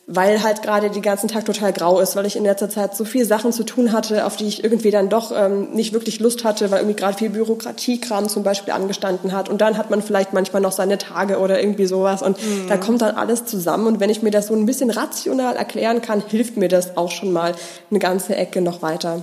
weil 0.09 0.41
halt 0.41 0.61
gerade 0.61 0.89
den 0.89 1.01
ganzen 1.01 1.27
Tag 1.27 1.43
total 1.43 1.73
grau 1.73 1.99
ist, 1.99 2.15
weil 2.15 2.25
ich 2.25 2.37
in 2.37 2.45
letzter 2.45 2.69
Zeit 2.69 2.95
so 2.95 3.03
viele 3.03 3.25
Sachen 3.25 3.51
zu 3.51 3.65
tun 3.65 3.91
hatte, 3.91 4.25
auf 4.25 4.37
die 4.37 4.47
ich 4.47 4.63
irgendwie 4.63 4.89
dann 4.89 5.09
doch 5.09 5.33
ähm, 5.35 5.71
nicht 5.73 5.91
wirklich 5.91 6.21
Lust 6.21 6.45
hatte, 6.45 6.71
weil 6.71 6.79
irgendwie 6.79 6.95
gerade 6.95 7.17
viel 7.17 7.29
Bürokratiekram 7.29 8.29
zum 8.29 8.41
Beispiel 8.41 8.73
angestanden 8.73 9.33
hat. 9.33 9.49
Und 9.49 9.59
dann 9.59 9.77
hat 9.77 9.89
man 9.89 10.01
vielleicht 10.01 10.31
manchmal 10.31 10.61
noch 10.61 10.71
seine 10.71 10.97
Tage 10.97 11.39
oder 11.39 11.59
irgendwie 11.59 11.87
sowas. 11.87 12.21
Und 12.21 12.41
mhm. 12.41 12.69
da 12.69 12.77
kommt 12.77 13.01
dann 13.01 13.17
alles 13.17 13.43
zusammen. 13.43 13.85
Und 13.85 13.99
wenn 13.99 14.09
ich 14.09 14.21
mir 14.21 14.31
das 14.31 14.47
so 14.47 14.53
ein 14.53 14.65
bisschen 14.65 14.91
rational 14.91 15.57
erklären 15.57 16.01
kann, 16.01 16.23
hilft 16.25 16.55
mir 16.55 16.69
das 16.69 16.95
auch 16.95 17.11
schon 17.11 17.33
mal 17.33 17.53
eine 17.91 17.99
ganze 17.99 18.33
Ecke 18.33 18.61
noch 18.61 18.81
weiter. 18.81 19.21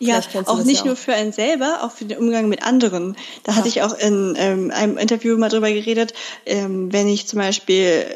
Ja, 0.00 0.20
auch 0.46 0.62
nicht 0.62 0.76
ja 0.76 0.80
auch. 0.82 0.86
nur 0.86 0.96
für 0.96 1.12
einen 1.12 1.32
selber, 1.32 1.80
auch 1.82 1.90
für 1.90 2.04
den 2.04 2.18
Umgang 2.18 2.48
mit 2.48 2.62
anderen. 2.62 3.16
Da 3.42 3.52
ja. 3.52 3.58
hatte 3.58 3.68
ich 3.68 3.82
auch 3.82 3.98
in 3.98 4.36
ähm, 4.38 4.70
einem 4.70 4.96
Interview 4.96 5.36
mal 5.36 5.48
drüber 5.48 5.70
geredet, 5.70 6.14
ähm, 6.46 6.92
wenn 6.92 7.08
ich 7.08 7.26
zum 7.26 7.40
Beispiel 7.40 8.06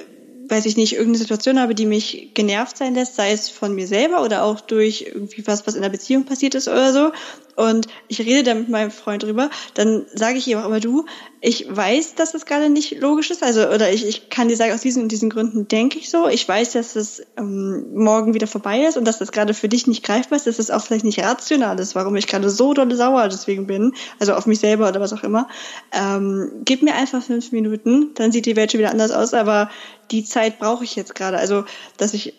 weiß 0.49 0.67
ich 0.67 0.76
nicht, 0.76 0.93
irgendeine 0.93 1.19
Situation 1.19 1.58
habe, 1.58 1.75
die 1.75 1.87
mich 1.87 2.31
genervt 2.34 2.76
sein 2.76 2.94
lässt, 2.94 3.17
sei 3.17 3.32
es 3.32 3.49
von 3.49 3.75
mir 3.75 3.87
selber 3.87 4.23
oder 4.23 4.44
auch 4.44 4.61
durch 4.61 5.06
irgendwie 5.08 5.46
was, 5.46 5.67
was 5.67 5.75
in 5.75 5.82
der 5.82 5.88
Beziehung 5.88 6.25
passiert 6.25 6.55
ist 6.55 6.69
oder 6.69 6.93
so, 6.93 7.12
und 7.57 7.87
ich 8.09 8.21
rede 8.21 8.43
da 8.43 8.55
mit 8.55 8.69
meinem 8.69 8.91
Freund 8.91 9.23
drüber, 9.23 9.51
dann 9.75 10.07
sage 10.15 10.39
ich 10.39 10.47
ihm 10.47 10.59
auch 10.59 10.67
immer, 10.67 10.81
du, 10.81 11.07
ich 11.41 11.67
weiß, 11.69 12.15
dass 12.15 12.33
das 12.33 12.47
gerade 12.47 12.71
nicht 12.71 13.01
logisch 13.01 13.31
ist, 13.31 13.43
also 13.43 13.69
oder 13.69 13.93
ich, 13.93 14.07
ich 14.07 14.31
kann 14.31 14.49
dir 14.49 14.57
sagen, 14.57 14.73
aus 14.73 14.81
diesen 14.81 15.03
und 15.03 15.13
diesen 15.13 15.29
Gründen 15.29 15.69
denke 15.69 15.99
ich 15.99 16.09
so. 16.09 16.29
Ich 16.29 16.47
weiß, 16.49 16.73
dass 16.73 16.97
es 16.97 17.23
ähm, 17.37 17.95
morgen 17.95 18.33
wieder 18.33 18.47
vorbei 18.47 18.83
ist 18.87 18.97
und 18.97 19.05
dass 19.05 19.19
das 19.19 19.33
gerade 19.33 19.53
für 19.53 19.69
dich 19.69 19.87
nicht 19.87 20.05
greifbar 20.05 20.37
ist, 20.37 20.47
dass 20.47 20.59
es 20.59 20.71
auch 20.71 20.83
vielleicht 20.83 21.05
nicht 21.05 21.19
rational 21.19 21.79
ist, 21.79 21.95
warum 21.95 22.17
ich 22.17 22.27
gerade 22.27 22.49
so 22.49 22.75
dolle 22.75 22.97
sauer 22.97 23.29
deswegen 23.29 23.67
bin, 23.67 23.93
also 24.19 24.35
auf 24.35 24.47
mich 24.47 24.61
selber 24.61 24.89
oder 24.89 25.01
was 25.01 25.13
auch 25.13 25.25
immer. 25.25 25.49
Ähm, 25.93 26.63
gib 26.65 26.83
mir 26.83 26.95
einfach 26.95 27.23
fünf 27.23 27.53
Minuten, 27.53 28.15
dann 28.15 28.33
sieht 28.33 28.47
die 28.47 28.57
Welt 28.57 28.73
schon 28.73 28.79
wieder 28.79 28.93
anders 28.93 29.11
aus, 29.11 29.35
aber 29.35 29.69
die 30.11 30.25
Zeit 30.25 30.59
brauche 30.59 30.85
ich 30.85 30.95
jetzt 30.95 31.15
gerade. 31.15 31.39
Also, 31.39 31.65
dass 31.97 32.15
ich 32.15 32.35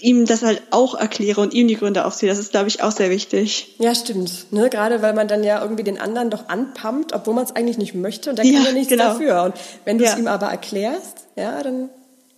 ihm 0.00 0.26
das 0.26 0.42
halt 0.42 0.62
auch 0.70 0.94
erkläre 0.94 1.40
und 1.40 1.54
ihm 1.54 1.68
die 1.68 1.76
Gründe 1.76 2.04
aufziehe. 2.04 2.28
Das 2.28 2.38
ist, 2.38 2.50
glaube 2.50 2.68
ich, 2.68 2.82
auch 2.82 2.92
sehr 2.92 3.10
wichtig. 3.10 3.74
Ja, 3.78 3.94
stimmt. 3.94 4.52
Ne? 4.52 4.68
Gerade 4.70 5.02
weil 5.02 5.14
man 5.14 5.28
dann 5.28 5.44
ja 5.44 5.60
irgendwie 5.60 5.84
den 5.84 6.00
anderen 6.00 6.30
doch 6.30 6.48
anpumpt, 6.48 7.12
obwohl 7.12 7.34
man 7.34 7.44
es 7.44 7.54
eigentlich 7.54 7.78
nicht 7.78 7.94
möchte 7.94 8.30
und 8.30 8.38
dann 8.38 8.46
ja, 8.46 8.58
kann 8.58 8.66
er 8.66 8.72
nichts 8.72 8.88
genau. 8.88 9.04
dafür. 9.04 9.42
Und 9.44 9.54
wenn 9.84 9.98
du 9.98 10.04
es 10.04 10.12
ja. 10.12 10.18
ihm 10.18 10.26
aber 10.26 10.46
erklärst, 10.46 11.26
ja, 11.36 11.62
dann 11.62 11.88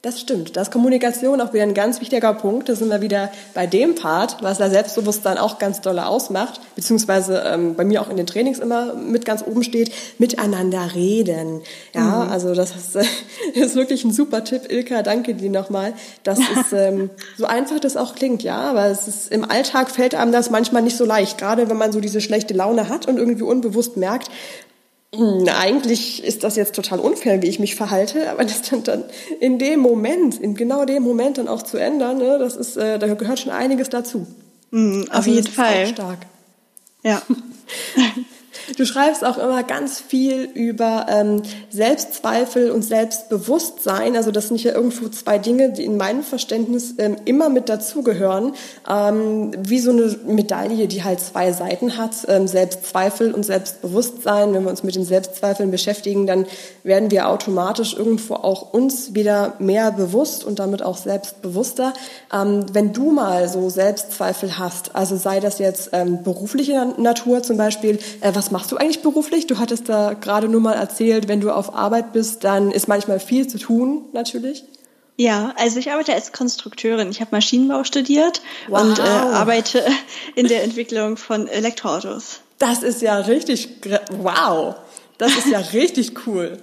das 0.03 0.21
stimmt. 0.21 0.57
Das 0.57 0.69
ist 0.69 0.73
Kommunikation 0.73 1.41
auch 1.41 1.53
wieder 1.53 1.65
ein 1.65 1.75
ganz 1.75 2.01
wichtiger 2.01 2.33
Punkt. 2.33 2.69
Da 2.69 2.77
sind 2.77 2.89
wir 2.89 3.01
wieder 3.01 3.33
bei 3.53 3.67
dem 3.67 3.97
Part, 3.97 4.37
was 4.43 4.59
das 4.59 4.71
Selbstbewusstsein 4.71 5.39
auch 5.39 5.59
ganz 5.59 5.81
doll 5.81 5.99
ausmacht, 5.99 6.61
beziehungsweise 6.77 7.43
ähm, 7.45 7.75
bei 7.75 7.85
mir 7.85 8.01
auch 8.01 8.09
in 8.09 8.17
den 8.17 8.27
Trainings 8.27 8.61
immer 8.61 8.95
mit 8.95 9.25
ganz 9.25 9.43
oben 9.45 9.65
steht, 9.65 9.91
miteinander 10.19 10.95
reden. 10.95 11.63
Ja, 11.95 12.25
mhm. 12.25 12.31
also 12.31 12.55
das 12.55 12.77
ist, 12.77 12.95
äh, 12.95 13.05
ist 13.55 13.75
wirklich 13.75 14.05
ein 14.05 14.13
super 14.13 14.45
Tipp. 14.45 14.71
Ilka, 14.71 15.03
danke 15.03 15.35
dir 15.35 15.51
nochmal. 15.51 15.95
Das 16.23 16.39
ist 16.61 16.73
ähm, 16.73 17.11
so 17.37 17.47
einfach 17.47 17.81
das 17.81 17.97
auch 17.97 18.15
klingt, 18.15 18.45
ja, 18.45 18.59
aber 18.59 18.87
es 18.87 19.09
ist 19.09 19.33
im 19.33 19.45
Alltag 19.51 19.91
fällt 19.91 20.15
einem 20.15 20.31
das 20.31 20.49
manchmal 20.49 20.83
nicht 20.83 20.97
so 20.97 21.05
leicht, 21.05 21.39
gerade 21.39 21.69
wenn 21.69 21.77
man 21.77 21.91
so 21.91 22.01
diese 22.01 22.21
schlechte 22.21 22.55
Laune 22.55 22.89
hat 22.89 23.09
und 23.09 23.17
irgendwie 23.17 23.43
unbewusst 23.43 23.97
merkt, 23.97 24.31
eigentlich 25.13 26.23
ist 26.23 26.45
das 26.45 26.57
jetzt 26.57 26.75
total 26.75 27.01
unfair, 27.01 27.41
wie 27.43 27.47
ich 27.47 27.59
mich 27.59 27.75
verhalte, 27.75 28.31
aber 28.31 28.45
das 28.45 28.63
dann, 28.63 28.83
dann 28.83 29.05
in 29.41 29.59
dem 29.59 29.81
Moment, 29.81 30.39
in 30.39 30.55
genau 30.55 30.85
dem 30.85 31.03
Moment 31.03 31.39
dann 31.39 31.49
auch 31.49 31.63
zu 31.63 31.79
ändern, 31.79 32.19
ne, 32.19 32.39
das 32.39 32.57
ist, 32.57 32.77
äh, 32.77 32.99
da 32.99 33.15
gehört 33.15 33.39
schon 33.39 33.53
einiges 33.53 33.89
dazu. 33.89 34.27
Mhm, 34.71 35.05
auf 35.09 35.17
also 35.17 35.31
jeden 35.31 35.49
Fall. 35.49 35.87
stark. 35.87 36.19
Ja. 37.03 37.23
Du 38.77 38.85
schreibst 38.85 39.25
auch 39.25 39.39
immer 39.39 39.63
ganz 39.63 40.01
viel 40.01 40.43
über 40.55 41.07
ähm, 41.09 41.43
Selbstzweifel 41.71 42.71
und 42.71 42.83
Selbstbewusstsein. 42.83 44.17
Also 44.17 44.31
das 44.31 44.49
sind 44.49 44.63
ja 44.63 44.73
irgendwo 44.75 45.09
zwei 45.09 45.39
Dinge, 45.39 45.71
die 45.73 45.85
in 45.85 45.97
meinem 45.97 46.23
Verständnis 46.23 46.95
ähm, 46.99 47.17
immer 47.25 47.49
mit 47.49 47.69
dazugehören. 47.69 48.53
Ähm, 48.89 49.53
wie 49.59 49.79
so 49.79 49.91
eine 49.91 50.15
Medaille, 50.27 50.87
die 50.87 51.03
halt 51.03 51.21
zwei 51.21 51.53
Seiten 51.53 51.97
hat. 51.97 52.13
Ähm, 52.29 52.47
Selbstzweifel 52.47 53.33
und 53.33 53.45
Selbstbewusstsein. 53.45 54.53
Wenn 54.53 54.65
wir 54.65 54.71
uns 54.71 54.83
mit 54.83 54.95
den 54.95 55.05
Selbstzweifeln 55.05 55.71
beschäftigen, 55.71 56.27
dann 56.27 56.47
werden 56.83 57.11
wir 57.11 57.29
automatisch 57.29 57.95
irgendwo 57.95 58.35
auch 58.35 58.73
uns 58.73 59.15
wieder 59.15 59.55
mehr 59.59 59.91
bewusst 59.93 60.45
und 60.45 60.59
damit 60.59 60.83
auch 60.83 60.97
selbstbewusster. 60.97 61.93
Ähm, 62.33 62.67
wenn 62.73 62.93
du 62.93 63.13
mal 63.13 63.49
so 63.49 63.71
Selbstzweifel 63.71 64.59
hast, 64.59 64.95
also 64.95 65.17
sei 65.17 65.41
das 65.41 65.59
jetzt 65.59 65.91
ähm, 65.93 66.23
berufliche 66.23 66.95
Natur 66.99 67.43
zum 67.43 67.57
Beispiel, 67.57 67.99
äh, 68.21 68.33
was 68.35 68.51
machst 68.59 68.73
du 68.73 68.77
eigentlich 68.77 69.03
beruflich? 69.03 69.47
Du 69.47 69.59
hattest 69.61 69.89
da 69.89 70.15
gerade 70.15 70.49
nur 70.49 70.61
mal 70.61 70.73
erzählt, 70.73 71.29
wenn 71.29 71.41
du 71.41 71.53
auf 71.53 71.77
Arbeit 71.77 72.13
bist, 72.13 72.43
dann 72.43 72.73
ist 72.73 72.89
manchmal 72.89 73.21
viel 73.21 73.47
zu 73.47 73.57
tun, 73.57 74.07
natürlich. 74.13 74.65
Ja, 75.17 75.55
also 75.57 75.79
ich 75.79 75.93
arbeite 75.93 76.13
als 76.13 76.33
Konstrukteurin. 76.33 77.09
Ich 77.09 77.21
habe 77.21 77.29
Maschinenbau 77.31 77.85
studiert 77.85 78.43
wow. 78.67 78.83
und 78.83 78.99
äh, 78.99 79.03
arbeite 79.03 79.87
in 80.35 80.49
der 80.49 80.65
Entwicklung 80.65 81.17
von 81.17 81.47
Elektroautos. 81.47 82.41
Das 82.59 82.83
ist 82.83 83.01
ja 83.01 83.19
richtig, 83.19 83.69
wow. 84.11 84.75
Das 85.19 85.37
ist 85.37 85.47
ja 85.47 85.61
richtig 85.61 86.27
cool. 86.27 86.59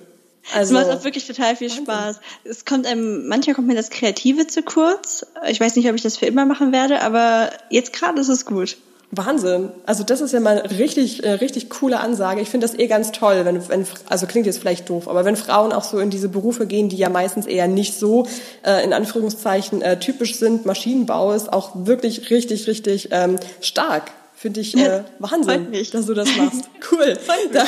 Also, 0.53 0.75
es 0.75 0.85
macht 0.85 0.97
auch 0.97 1.03
wirklich 1.05 1.25
total 1.25 1.55
viel. 1.55 1.69
Spaß. 1.69 2.19
Es 2.43 2.65
kommt 2.65 2.85
einem, 2.85 3.29
manchmal 3.29 3.55
kommt 3.55 3.69
mir 3.69 3.75
das 3.75 3.89
Kreative 3.89 4.47
zu 4.47 4.63
kurz. 4.63 5.25
Ich 5.47 5.61
weiß 5.61 5.77
nicht, 5.77 5.87
ob 5.87 5.95
ich 5.95 6.01
das 6.01 6.17
für 6.17 6.25
immer 6.25 6.45
machen 6.45 6.73
werde, 6.73 7.01
aber 7.01 7.51
jetzt 7.69 7.93
gerade 7.93 8.19
ist 8.19 8.27
es 8.27 8.45
gut. 8.45 8.75
Wahnsinn. 9.11 9.69
Also 9.85 10.03
das 10.03 10.21
ist 10.21 10.33
ja 10.33 10.39
mal 10.39 10.57
richtig, 10.57 11.23
äh, 11.23 11.31
richtig 11.31 11.69
coole 11.69 11.99
Ansage. 11.99 12.41
Ich 12.41 12.49
finde 12.49 12.67
das 12.67 12.77
eh 12.77 12.87
ganz 12.87 13.11
toll, 13.11 13.45
wenn, 13.45 13.67
wenn, 13.69 13.85
also 14.09 14.25
klingt 14.25 14.45
jetzt 14.45 14.59
vielleicht 14.59 14.89
doof, 14.89 15.07
aber 15.07 15.25
wenn 15.25 15.35
Frauen 15.35 15.71
auch 15.71 15.83
so 15.83 15.99
in 15.99 16.09
diese 16.09 16.29
Berufe 16.29 16.65
gehen, 16.65 16.89
die 16.89 16.97
ja 16.97 17.09
meistens 17.09 17.45
eher 17.45 17.67
nicht 17.67 17.97
so, 17.97 18.27
äh, 18.65 18.83
in 18.83 18.93
Anführungszeichen, 18.93 19.81
äh, 19.81 19.99
typisch 19.99 20.35
sind, 20.35 20.65
Maschinenbau 20.65 21.33
ist 21.33 21.51
auch 21.53 21.71
wirklich 21.73 22.29
richtig, 22.29 22.67
richtig 22.67 23.09
ähm, 23.11 23.37
stark. 23.61 24.11
Finde 24.37 24.59
ich 24.59 24.75
äh, 24.75 25.03
Wahnsinn, 25.19 25.67
dass 25.71 26.05
du 26.05 26.13
das 26.13 26.29
machst. 26.35 26.69
Cool. 26.91 27.17
Da, 27.51 27.63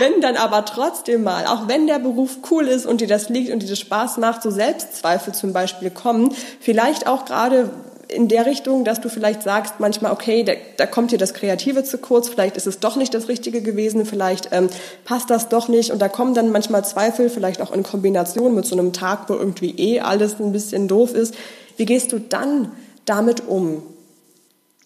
wenn 0.00 0.20
dann 0.20 0.36
aber 0.36 0.64
trotzdem 0.64 1.22
mal, 1.22 1.46
auch 1.46 1.68
wenn 1.68 1.86
der 1.86 2.00
Beruf 2.00 2.38
cool 2.50 2.66
ist 2.66 2.84
und 2.84 3.00
dir 3.00 3.06
das 3.06 3.28
liegt 3.28 3.52
und 3.52 3.62
dir 3.62 3.68
das 3.68 3.78
Spaß 3.78 4.16
macht, 4.16 4.42
so 4.42 4.50
Selbstzweifel 4.50 5.34
zum 5.34 5.52
Beispiel 5.52 5.90
kommen, 5.90 6.34
vielleicht 6.58 7.06
auch 7.06 7.26
gerade 7.26 7.70
in 8.08 8.28
der 8.28 8.46
Richtung, 8.46 8.84
dass 8.84 9.00
du 9.00 9.08
vielleicht 9.08 9.42
sagst 9.42 9.74
manchmal, 9.78 10.12
okay, 10.12 10.42
da, 10.42 10.52
da 10.76 10.86
kommt 10.86 11.12
dir 11.12 11.18
das 11.18 11.34
Kreative 11.34 11.84
zu 11.84 11.98
kurz, 11.98 12.28
vielleicht 12.28 12.56
ist 12.56 12.66
es 12.66 12.80
doch 12.80 12.96
nicht 12.96 13.12
das 13.12 13.28
Richtige 13.28 13.60
gewesen, 13.60 14.06
vielleicht 14.06 14.48
ähm, 14.52 14.68
passt 15.04 15.30
das 15.30 15.48
doch 15.48 15.68
nicht 15.68 15.92
und 15.92 16.00
da 16.00 16.08
kommen 16.08 16.34
dann 16.34 16.50
manchmal 16.50 16.84
Zweifel, 16.84 17.28
vielleicht 17.28 17.60
auch 17.60 17.70
in 17.70 17.82
Kombination 17.82 18.54
mit 18.54 18.64
so 18.64 18.76
einem 18.76 18.92
Tag, 18.92 19.28
wo 19.28 19.34
irgendwie 19.34 19.74
eh 19.76 20.00
alles 20.00 20.40
ein 20.40 20.52
bisschen 20.52 20.88
doof 20.88 21.14
ist. 21.14 21.34
Wie 21.76 21.84
gehst 21.84 22.12
du 22.12 22.18
dann 22.18 22.72
damit 23.04 23.46
um? 23.46 23.82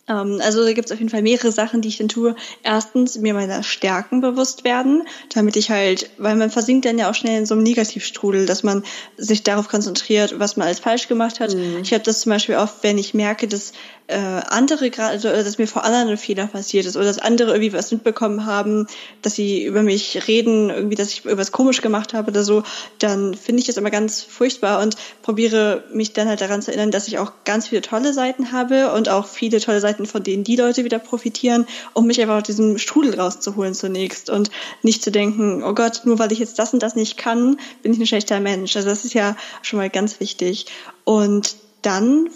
Ähm, 0.08 0.40
also 0.42 0.64
da 0.64 0.72
gibt 0.72 0.86
es 0.86 0.92
auf 0.92 0.98
jeden 0.98 1.10
Fall 1.10 1.22
mehrere 1.22 1.52
Sachen, 1.52 1.80
die 1.80 1.88
ich 1.88 1.98
dann 1.98 2.08
tue. 2.08 2.34
Erstens, 2.62 3.18
mir 3.18 3.34
meiner 3.34 3.62
Stärken 3.62 4.20
bewusst 4.20 4.64
werden, 4.64 5.06
damit 5.34 5.56
ich 5.56 5.70
halt, 5.70 6.10
weil 6.18 6.36
man 6.36 6.50
versinkt 6.50 6.84
dann 6.84 6.98
ja 6.98 7.10
auch 7.10 7.14
schnell 7.14 7.38
in 7.38 7.46
so 7.46 7.54
einem 7.54 7.62
Negativstrudel, 7.62 8.46
dass 8.46 8.62
man 8.62 8.84
sich 9.16 9.42
darauf 9.42 9.68
konzentriert, 9.68 10.38
was 10.38 10.56
man 10.56 10.66
alles 10.66 10.80
falsch 10.80 11.08
gemacht 11.08 11.40
hat. 11.40 11.54
Mhm. 11.54 11.80
Ich 11.82 11.92
habe 11.92 12.04
das 12.04 12.20
zum 12.20 12.30
Beispiel 12.30 12.56
oft, 12.56 12.82
wenn 12.82 12.98
ich 12.98 13.14
merke, 13.14 13.46
dass 13.46 13.72
äh, 14.08 14.16
andere 14.16 14.90
gerade, 14.90 15.10
also, 15.10 15.28
dass 15.28 15.58
mir 15.58 15.66
vor 15.66 15.84
anderen 15.84 16.08
ein 16.08 16.16
Fehler 16.18 16.46
passiert 16.46 16.86
ist 16.86 16.96
oder 16.96 17.06
dass 17.06 17.18
andere 17.18 17.52
irgendwie 17.52 17.72
was 17.72 17.92
mitbekommen 17.92 18.44
haben, 18.46 18.86
dass 19.22 19.34
sie 19.34 19.64
über 19.64 19.82
mich 19.82 20.26
reden, 20.26 20.70
irgendwie, 20.70 20.96
dass 20.96 21.10
ich 21.10 21.24
irgendwas 21.24 21.52
komisch 21.52 21.80
gemacht 21.80 22.12
habe 22.12 22.30
oder 22.30 22.42
so, 22.44 22.62
dann 22.98 23.34
finde 23.34 23.60
ich 23.60 23.66
das 23.66 23.76
immer 23.76 23.90
ganz 23.90 24.22
furchtbar 24.22 24.82
und 24.82 24.96
probiere 25.22 25.84
mich 25.92 26.12
dann 26.12 26.28
halt 26.28 26.40
daran 26.40 26.62
zu 26.62 26.70
erinnern, 26.70 26.90
dass 26.90 27.08
ich 27.08 27.18
auch 27.18 27.32
ganz 27.44 27.68
viele 27.68 27.82
tolle 27.82 28.12
Seiten 28.12 28.52
habe 28.52 28.92
und 28.92 29.08
auch 29.08 29.26
viele 29.26 29.60
tolle 29.60 29.80
Seiten 29.80 30.01
Seiten, 30.02 30.06
von 30.06 30.22
denen 30.22 30.44
die 30.44 30.56
Leute 30.56 30.84
wieder 30.84 30.98
profitieren, 30.98 31.66
um 31.94 32.06
mich 32.06 32.20
einfach 32.20 32.38
aus 32.38 32.44
diesem 32.44 32.78
Strudel 32.78 33.18
rauszuholen 33.18 33.74
zunächst 33.74 34.30
und 34.30 34.50
nicht 34.82 35.02
zu 35.02 35.10
denken, 35.10 35.62
oh 35.62 35.74
Gott, 35.74 36.02
nur 36.04 36.18
weil 36.18 36.32
ich 36.32 36.38
jetzt 36.38 36.58
das 36.58 36.72
und 36.72 36.82
das 36.82 36.96
nicht 36.96 37.16
kann, 37.16 37.58
bin 37.82 37.92
ich 37.92 37.98
ein 37.98 38.06
schlechter 38.06 38.40
Mensch. 38.40 38.76
Also 38.76 38.88
das 38.88 39.04
ist 39.04 39.14
ja 39.14 39.36
schon 39.62 39.78
mal 39.78 39.90
ganz 39.90 40.20
wichtig. 40.20 40.66
Und 41.04 41.56
dann 41.82 42.28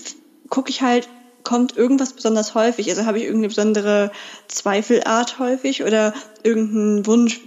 gucke 0.48 0.70
ich 0.70 0.82
halt, 0.82 1.08
kommt 1.44 1.76
irgendwas 1.76 2.12
besonders 2.12 2.54
häufig? 2.54 2.88
Also 2.90 3.06
habe 3.06 3.18
ich 3.18 3.24
irgendeine 3.24 3.48
besondere 3.48 4.12
Zweifelart 4.48 5.38
häufig 5.38 5.84
oder 5.84 6.12
irgendeinen 6.42 7.06
Wunsch, 7.06 7.40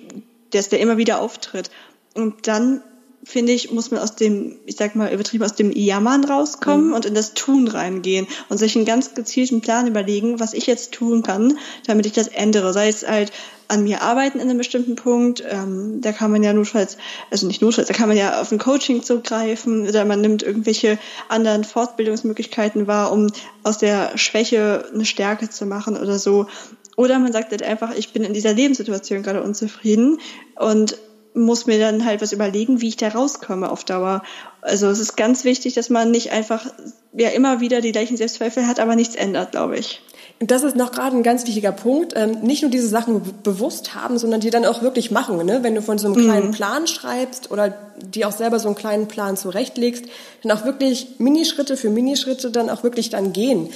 der, 0.54 0.64
der 0.64 0.80
immer 0.80 0.98
wieder 0.98 1.20
auftritt? 1.20 1.70
Und 2.14 2.48
dann 2.48 2.82
finde 3.24 3.52
ich, 3.52 3.72
muss 3.72 3.92
man 3.92 4.00
aus 4.00 4.16
dem, 4.16 4.56
ich 4.66 4.76
sag 4.78 4.96
mal, 4.96 5.12
übertrieben 5.14 5.44
aus 5.44 5.56
dem 5.56 5.72
Jammern 5.72 6.24
rauskommen 6.24 6.88
mhm. 6.88 6.94
und 6.94 7.06
in 7.06 7.14
das 7.14 7.34
Tun 7.34 7.68
reingehen 7.68 8.28
und 8.48 8.58
sich 8.58 8.76
einen 8.76 8.86
ganz 8.86 9.14
gezielten 9.14 9.62
Plan 9.62 9.88
überlegen, 9.88 10.40
was 10.40 10.54
ich 10.54 10.68
jetzt 10.68 10.94
tun 10.94 11.22
kann, 11.22 11.58
damit 11.86 12.06
ich 12.06 12.14
das 12.14 12.28
ändere. 12.28 12.74
Sei 12.74 12.88
es 12.88 13.08
halt 13.08 13.32
an 13.68 13.84
mir 13.84 14.02
arbeiten 14.02 14.40
in 14.40 14.50
einem 14.50 14.58
bestimmten 14.58 14.96
Punkt, 14.96 15.44
ähm, 15.48 16.02
da 16.02 16.12
kann 16.12 16.32
man 16.32 16.42
ja 16.42 16.54
notfalls, 16.54 16.98
also 17.30 17.46
nicht 17.46 17.62
notfalls, 17.62 17.88
da 17.88 17.94
kann 17.94 18.08
man 18.08 18.18
ja 18.18 18.42
auf 18.42 18.52
ein 18.52 18.58
Coaching 18.58 19.04
zugreifen 19.04 19.88
oder 19.88 20.06
man 20.06 20.22
nimmt 20.22 20.42
irgendwelche 20.42 20.98
anderen 21.28 21.64
Fortbildungsmöglichkeiten 21.64 22.88
wahr, 22.88 23.12
um 23.12 23.28
aus 23.64 23.78
der 23.78 24.18
Schwäche 24.18 24.86
eine 24.92 25.06
Stärke 25.06 25.50
zu 25.50 25.68
machen 25.68 25.98
oder 25.98 26.18
so. 26.18 26.48
Oder 26.96 27.20
man 27.20 27.32
sagt 27.32 27.52
halt 27.52 27.64
einfach, 27.64 27.96
ich 27.96 28.12
bin 28.12 28.24
in 28.24 28.34
dieser 28.34 28.54
Lebenssituation 28.54 29.24
gerade 29.24 29.44
unzufrieden 29.44 30.20
und 30.56 30.98
muss 31.34 31.66
mir 31.66 31.80
dann 31.80 32.06
halt 32.06 32.22
was 32.22 32.32
überlegen, 32.32 32.82
wie 32.82 32.88
ich 32.88 32.98
da 32.98 33.10
rauskomme 33.10 33.70
auf 33.70 33.84
Dauer. 33.84 34.24
Also 34.62 34.88
es 34.88 35.00
ist 35.00 35.16
ganz 35.16 35.44
wichtig, 35.44 35.74
dass 35.74 35.90
man 35.90 36.12
nicht 36.12 36.32
einfach 36.32 36.66
ja 37.14 37.30
immer 37.30 37.60
wieder 37.60 37.82
die 37.82 37.92
gleichen 37.92 38.18
Selbstzweifel 38.18 38.68
hat, 38.68 38.80
aber 38.80 38.96
nichts 38.96 39.16
ändert, 39.16 39.52
glaube 39.52 39.78
ich. 39.78 40.02
Und 40.42 40.52
das 40.52 40.64
ist 40.64 40.78
noch 40.78 40.92
gerade 40.92 41.18
ein 41.18 41.24
ganz 41.24 41.46
wichtiger 41.46 41.74
Punkt. 41.74 42.14
Ähm, 42.16 42.40
nicht 42.42 42.62
nur 42.62 42.72
diese 42.72 42.88
Sachen 42.88 43.22
bewusst 43.44 43.94
haben, 43.94 44.18
sondern 44.18 44.40
die 44.40 44.50
dann 44.50 44.66
auch 44.66 44.82
wirklich 44.82 45.12
machen. 45.12 45.46
Ne? 45.46 45.64
Wenn 45.64 45.76
du 45.76 45.82
von 45.82 45.98
so 45.98 46.08
einem 46.08 46.16
kleinen 46.16 46.48
mhm. 46.48 46.52
Plan 46.52 46.88
schreibst 46.88 47.52
oder 47.52 47.74
die 47.98 48.24
auch 48.24 48.32
selber 48.32 48.60
so 48.60 48.70
einen 48.70 48.78
kleinen 48.78 49.08
Plan 49.10 49.36
zurechtlegst, 49.36 50.06
dann 50.44 50.58
auch 50.58 50.64
wirklich 50.64 51.20
Minischritte 51.20 51.76
für 51.76 51.90
Minischritte 51.90 52.52
dann 52.52 52.70
auch 52.70 52.84
wirklich 52.84 53.10
dann 53.10 53.34
gehen. 53.34 53.70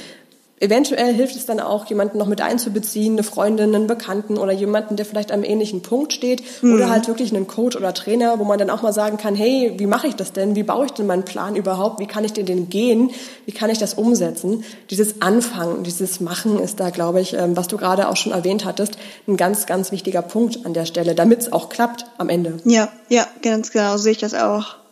Eventuell 0.60 1.14
hilft 1.14 1.36
es 1.36 1.46
dann 1.46 1.60
auch, 1.60 1.88
jemanden 1.88 2.18
noch 2.18 2.28
mit 2.28 2.40
einzubeziehen, 2.40 3.14
eine 3.14 3.24
Freundin, 3.24 3.76
einen 3.76 3.88
Bekannten 3.88 4.38
oder 4.38 4.54
jemanden, 4.54 4.96
der 4.96 5.06
vielleicht 5.06 5.32
am 5.32 5.44
ähnlichen 5.44 5.82
Punkt 5.82 6.14
steht 6.14 6.42
mhm. 6.62 6.76
oder 6.76 6.90
halt 6.90 7.08
wirklich 7.08 7.36
einen 7.36 7.48
Coach 7.48 7.76
oder 7.76 7.94
Trainer, 7.94 8.40
wo 8.40 8.46
man 8.46 8.60
dann 8.60 8.70
auch 8.70 8.82
mal 8.82 8.94
sagen 8.94 9.18
kann, 9.18 9.36
hey, 9.36 9.74
wie 9.78 9.88
mache 9.88 10.08
ich 10.08 10.16
das 10.16 10.32
denn? 10.32 10.56
Wie 10.56 10.64
baue 10.64 10.86
ich 10.86 10.92
denn 10.92 11.06
meinen 11.06 11.26
Plan 11.26 11.56
überhaupt? 11.56 12.00
Wie 12.00 12.08
kann 12.08 12.24
ich 12.24 12.32
denn 12.32 12.46
den 12.46 12.70
gehen? 12.70 13.12
Wie 13.46 13.52
kann 13.52 13.70
ich 13.70 13.78
das 13.78 13.96
umsetzen? 13.96 14.64
Dieses 14.90 15.22
Anfangen, 15.22 15.84
dieses 15.84 16.22
Machen 16.22 16.60
ist 16.60 16.80
da, 16.80 16.92
glaube 16.92 17.20
ich, 17.20 17.34
ähm, 17.34 17.58
was 17.58 17.68
du 17.68 17.78
gerade 17.78 18.08
auch 18.08 18.16
schon 18.16 18.32
erwähnt 18.32 18.64
hattest, 18.64 18.98
ein 19.28 19.36
ganz, 19.36 19.66
ganz 19.66 19.92
wichtiger 19.92 20.22
Punkt 20.22 20.66
an 20.66 20.74
der 20.74 20.86
Stelle, 20.86 21.16
damit 21.16 21.42
es 21.42 21.52
auch 21.52 21.68
klappt 21.68 22.06
am 22.18 22.30
Ende. 22.30 22.60
Ja, 22.64 22.90
ja, 23.10 23.28
ganz 23.42 23.72
genau, 23.72 23.98
sehe 23.98 24.14
ich 24.14 24.20
das 24.20 24.34
auch. 24.34 24.83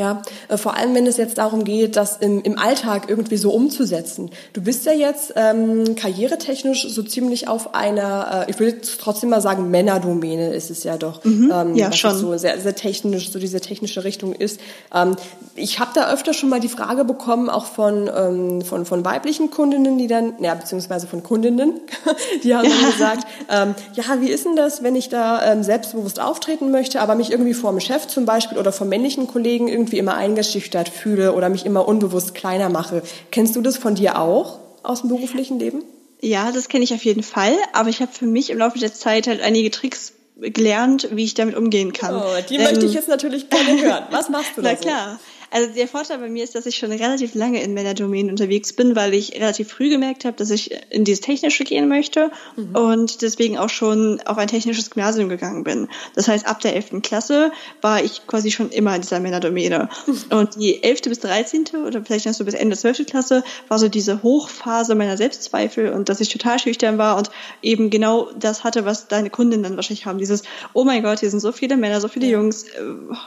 Ja, 0.00 0.22
äh, 0.48 0.56
vor 0.56 0.78
allem 0.78 0.94
wenn 0.94 1.06
es 1.06 1.18
jetzt 1.18 1.36
darum 1.36 1.62
geht, 1.62 1.94
das 1.94 2.16
im, 2.16 2.40
im 2.40 2.58
Alltag 2.58 3.10
irgendwie 3.10 3.36
so 3.36 3.50
umzusetzen. 3.50 4.30
Du 4.54 4.62
bist 4.62 4.86
ja 4.86 4.92
jetzt 4.92 5.34
ähm, 5.36 5.94
karrieretechnisch 5.94 6.88
so 6.88 7.02
ziemlich 7.02 7.48
auf 7.48 7.74
einer, 7.74 8.46
äh, 8.48 8.50
ich 8.50 8.58
würde 8.58 8.80
trotzdem 8.80 9.28
mal 9.28 9.42
sagen, 9.42 9.70
Männerdomäne 9.70 10.54
ist 10.54 10.70
es 10.70 10.84
ja 10.84 10.96
doch. 10.96 11.22
Mhm, 11.22 11.52
ähm, 11.54 11.74
ja, 11.74 11.88
was 11.88 11.98
schon. 11.98 12.16
So 12.16 12.38
sehr, 12.38 12.58
sehr 12.58 12.74
technisch, 12.74 13.30
so 13.30 13.38
diese 13.38 13.60
technische 13.60 14.02
Richtung 14.02 14.32
ist. 14.32 14.58
Ähm, 14.94 15.16
ich 15.54 15.80
habe 15.80 15.90
da 15.94 16.10
öfter 16.10 16.32
schon 16.32 16.48
mal 16.48 16.60
die 16.60 16.70
Frage 16.70 17.04
bekommen, 17.04 17.50
auch 17.50 17.66
von, 17.66 18.08
ähm, 18.16 18.62
von, 18.62 18.86
von 18.86 19.04
weiblichen 19.04 19.50
Kundinnen, 19.50 19.98
die 19.98 20.06
dann, 20.06 20.32
ja, 20.40 20.54
beziehungsweise 20.54 21.08
von 21.08 21.22
Kundinnen, 21.22 21.74
die 22.42 22.54
haben 22.54 22.64
ja. 22.64 22.70
dann 22.70 22.90
gesagt, 22.90 23.26
ähm, 23.50 23.74
ja, 23.92 24.22
wie 24.22 24.30
ist 24.30 24.46
denn 24.46 24.56
das, 24.56 24.82
wenn 24.82 24.96
ich 24.96 25.10
da 25.10 25.52
ähm, 25.52 25.62
selbstbewusst 25.62 26.20
auftreten 26.20 26.70
möchte, 26.70 27.02
aber 27.02 27.16
mich 27.16 27.30
irgendwie 27.30 27.52
vor 27.52 27.70
dem 27.70 27.80
Chef 27.80 28.06
zum 28.06 28.24
Beispiel 28.24 28.56
oder 28.56 28.72
vom 28.72 28.88
männlichen 28.88 29.26
Kollegen 29.26 29.68
irgendwie 29.68 29.89
immer 29.98 30.14
eingeschüchtert 30.14 30.88
fühle 30.88 31.34
oder 31.34 31.48
mich 31.48 31.66
immer 31.66 31.86
unbewusst 31.86 32.34
kleiner 32.34 32.68
mache. 32.68 33.02
Kennst 33.30 33.56
du 33.56 33.60
das 33.60 33.76
von 33.76 33.94
dir 33.94 34.18
auch 34.18 34.58
aus 34.82 35.00
dem 35.00 35.08
beruflichen 35.08 35.58
Leben? 35.58 35.82
Ja, 36.20 36.52
das 36.52 36.68
kenne 36.68 36.84
ich 36.84 36.92
auf 36.92 37.04
jeden 37.04 37.22
Fall, 37.22 37.54
aber 37.72 37.88
ich 37.88 38.00
habe 38.00 38.12
für 38.12 38.26
mich 38.26 38.50
im 38.50 38.58
Laufe 38.58 38.78
der 38.78 38.92
Zeit 38.92 39.26
halt 39.26 39.40
einige 39.40 39.70
Tricks 39.70 40.12
gelernt, 40.36 41.08
wie 41.12 41.24
ich 41.24 41.34
damit 41.34 41.56
umgehen 41.56 41.92
kann. 41.92 42.16
Oh, 42.16 42.24
die 42.48 42.56
ähm, 42.56 42.62
möchte 42.62 42.86
ich 42.86 42.94
jetzt 42.94 43.08
natürlich 43.08 43.50
gerne 43.50 43.80
hören. 43.80 44.04
Was 44.10 44.28
machst 44.28 44.52
du 44.56 44.62
da? 44.62 44.70
Na 44.70 44.76
so? 44.76 44.82
klar. 44.82 45.20
Also 45.50 45.72
der 45.74 45.88
Vorteil 45.88 46.18
bei 46.18 46.28
mir 46.28 46.44
ist, 46.44 46.54
dass 46.54 46.66
ich 46.66 46.76
schon 46.76 46.92
relativ 46.92 47.34
lange 47.34 47.62
in 47.62 47.74
Männerdomänen 47.74 48.30
unterwegs 48.30 48.72
bin, 48.72 48.94
weil 48.94 49.14
ich 49.14 49.34
relativ 49.34 49.68
früh 49.68 49.88
gemerkt 49.88 50.24
habe, 50.24 50.36
dass 50.36 50.50
ich 50.50 50.70
in 50.90 51.04
dieses 51.04 51.20
Technische 51.20 51.64
gehen 51.64 51.88
möchte 51.88 52.30
mhm. 52.56 52.76
und 52.76 53.22
deswegen 53.22 53.58
auch 53.58 53.68
schon 53.68 54.20
auf 54.26 54.38
ein 54.38 54.48
technisches 54.48 54.90
Gymnasium 54.90 55.28
gegangen 55.28 55.64
bin. 55.64 55.88
Das 56.14 56.28
heißt, 56.28 56.46
ab 56.46 56.60
der 56.60 56.76
11. 56.76 57.02
Klasse 57.02 57.50
war 57.80 58.02
ich 58.02 58.26
quasi 58.26 58.50
schon 58.50 58.70
immer 58.70 58.94
in 58.94 59.02
dieser 59.02 59.18
Männerdomäne. 59.20 59.88
Und 60.30 60.56
die 60.56 60.82
11. 60.82 61.02
bis 61.02 61.20
13. 61.20 61.64
oder 61.86 62.04
vielleicht 62.04 62.26
noch 62.26 62.34
so 62.34 62.44
bis 62.44 62.54
Ende 62.54 62.76
der 62.76 62.78
12. 62.78 63.06
Klasse 63.06 63.42
war 63.68 63.78
so 63.78 63.88
diese 63.88 64.22
Hochphase 64.22 64.94
meiner 64.94 65.16
Selbstzweifel 65.16 65.90
und 65.92 66.08
dass 66.08 66.20
ich 66.20 66.28
total 66.28 66.58
schüchtern 66.58 66.98
war 66.98 67.16
und 67.16 67.30
eben 67.62 67.90
genau 67.90 68.28
das 68.38 68.62
hatte, 68.62 68.84
was 68.84 69.08
deine 69.08 69.30
Kundinnen 69.30 69.64
dann 69.64 69.76
wahrscheinlich 69.76 70.06
haben. 70.06 70.18
Dieses, 70.18 70.42
oh 70.74 70.84
mein 70.84 71.02
Gott, 71.02 71.20
hier 71.20 71.30
sind 71.30 71.40
so 71.40 71.50
viele 71.50 71.76
Männer, 71.76 72.00
so 72.00 72.08
viele 72.08 72.26
Jungs, 72.26 72.64
äh, 72.64 72.68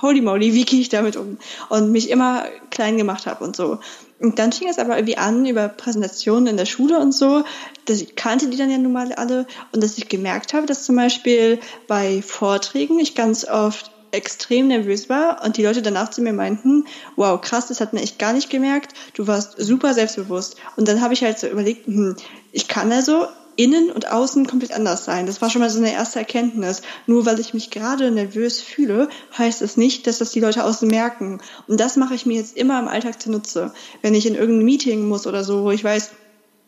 holy 0.02 0.22
moly, 0.22 0.54
wie 0.54 0.64
gehe 0.64 0.80
ich 0.80 0.90
damit 0.90 1.18
um? 1.18 1.38
Und 1.70 1.92
mich 1.92 2.13
immer 2.14 2.46
klein 2.70 2.98
gemacht 2.98 3.26
habe 3.26 3.44
und 3.44 3.56
so. 3.56 3.80
Und 4.20 4.40
dann 4.40 4.54
fing 4.54 4.70
es 4.70 4.80
aber 4.80 4.96
irgendwie 4.96 5.18
an 5.18 5.46
über 5.46 5.68
Präsentationen 5.68 6.48
in 6.48 6.58
der 6.58 6.66
Schule 6.66 7.00
und 7.00 7.14
so, 7.14 7.44
dass 7.86 8.00
ich 8.00 8.16
kannte 8.16 8.50
die 8.50 8.58
dann 8.58 8.72
ja 8.72 8.78
nun 8.78 8.94
mal 8.94 9.12
alle 9.14 9.46
und 9.74 9.84
dass 9.84 9.98
ich 9.98 10.08
gemerkt 10.08 10.54
habe, 10.54 10.66
dass 10.66 10.86
zum 10.86 10.96
Beispiel 10.96 11.60
bei 11.88 12.22
Vorträgen 12.22 13.00
ich 13.00 13.16
ganz 13.16 13.46
oft 13.46 13.92
extrem 14.12 14.68
nervös 14.68 15.10
war 15.10 15.44
und 15.44 15.58
die 15.58 15.64
Leute 15.64 15.82
danach 15.82 16.12
zu 16.12 16.22
mir 16.22 16.34
meinten, 16.34 16.86
wow, 17.16 17.42
krass, 17.42 17.68
das 17.68 17.82
hat 17.82 17.94
man 17.94 18.04
echt 18.04 18.20
gar 18.20 18.32
nicht 18.32 18.50
gemerkt, 18.50 18.94
du 19.16 19.26
warst 19.26 19.56
super 19.58 19.94
selbstbewusst. 19.94 20.56
Und 20.78 20.88
dann 20.88 21.02
habe 21.02 21.16
ich 21.16 21.24
halt 21.24 21.40
so 21.40 21.48
überlegt, 21.48 21.88
hm, 21.88 22.16
ich 22.52 22.68
kann 22.68 22.92
also 22.92 23.26
innen 23.56 23.92
und 23.92 24.12
außen 24.12 24.48
komplett 24.48 24.74
anders 24.74 25.06
sein. 25.06 25.26
Das 25.26 25.42
war 25.42 25.50
schon 25.50 25.62
mal 25.62 25.70
so 25.70 25.80
eine 25.80 25.94
erste 25.94 26.20
Erkenntnis. 26.20 26.82
Nur 27.08 27.26
weil 27.26 27.40
ich 27.40 27.54
mich 27.54 27.70
gerade 27.70 28.12
nervös 28.12 28.62
fühle, 28.62 29.10
heißt 29.38 29.62
es 29.62 29.78
nicht, 29.78 30.08
dass 30.08 30.20
das 30.20 30.32
die 30.32 30.40
Leute 30.40 30.64
außen 30.64 30.88
merken. 30.88 31.42
Und 31.68 31.80
das 31.80 31.98
mache 31.98 32.16
ich 32.16 32.26
mir 32.26 32.38
jetzt 32.38 32.58
immer 32.58 32.80
im 32.80 32.88
Alltag 32.88 33.22
zunutze. 33.22 33.74
Wenn 34.02 34.16
ich 34.16 34.26
in 34.26 34.36
irgendein 34.36 34.66
Meeting 34.66 35.08
muss 35.08 35.28
oder 35.28 35.44
so, 35.44 35.64
wo 35.64 35.72
ich 35.72 35.84
weiß, 35.84 36.12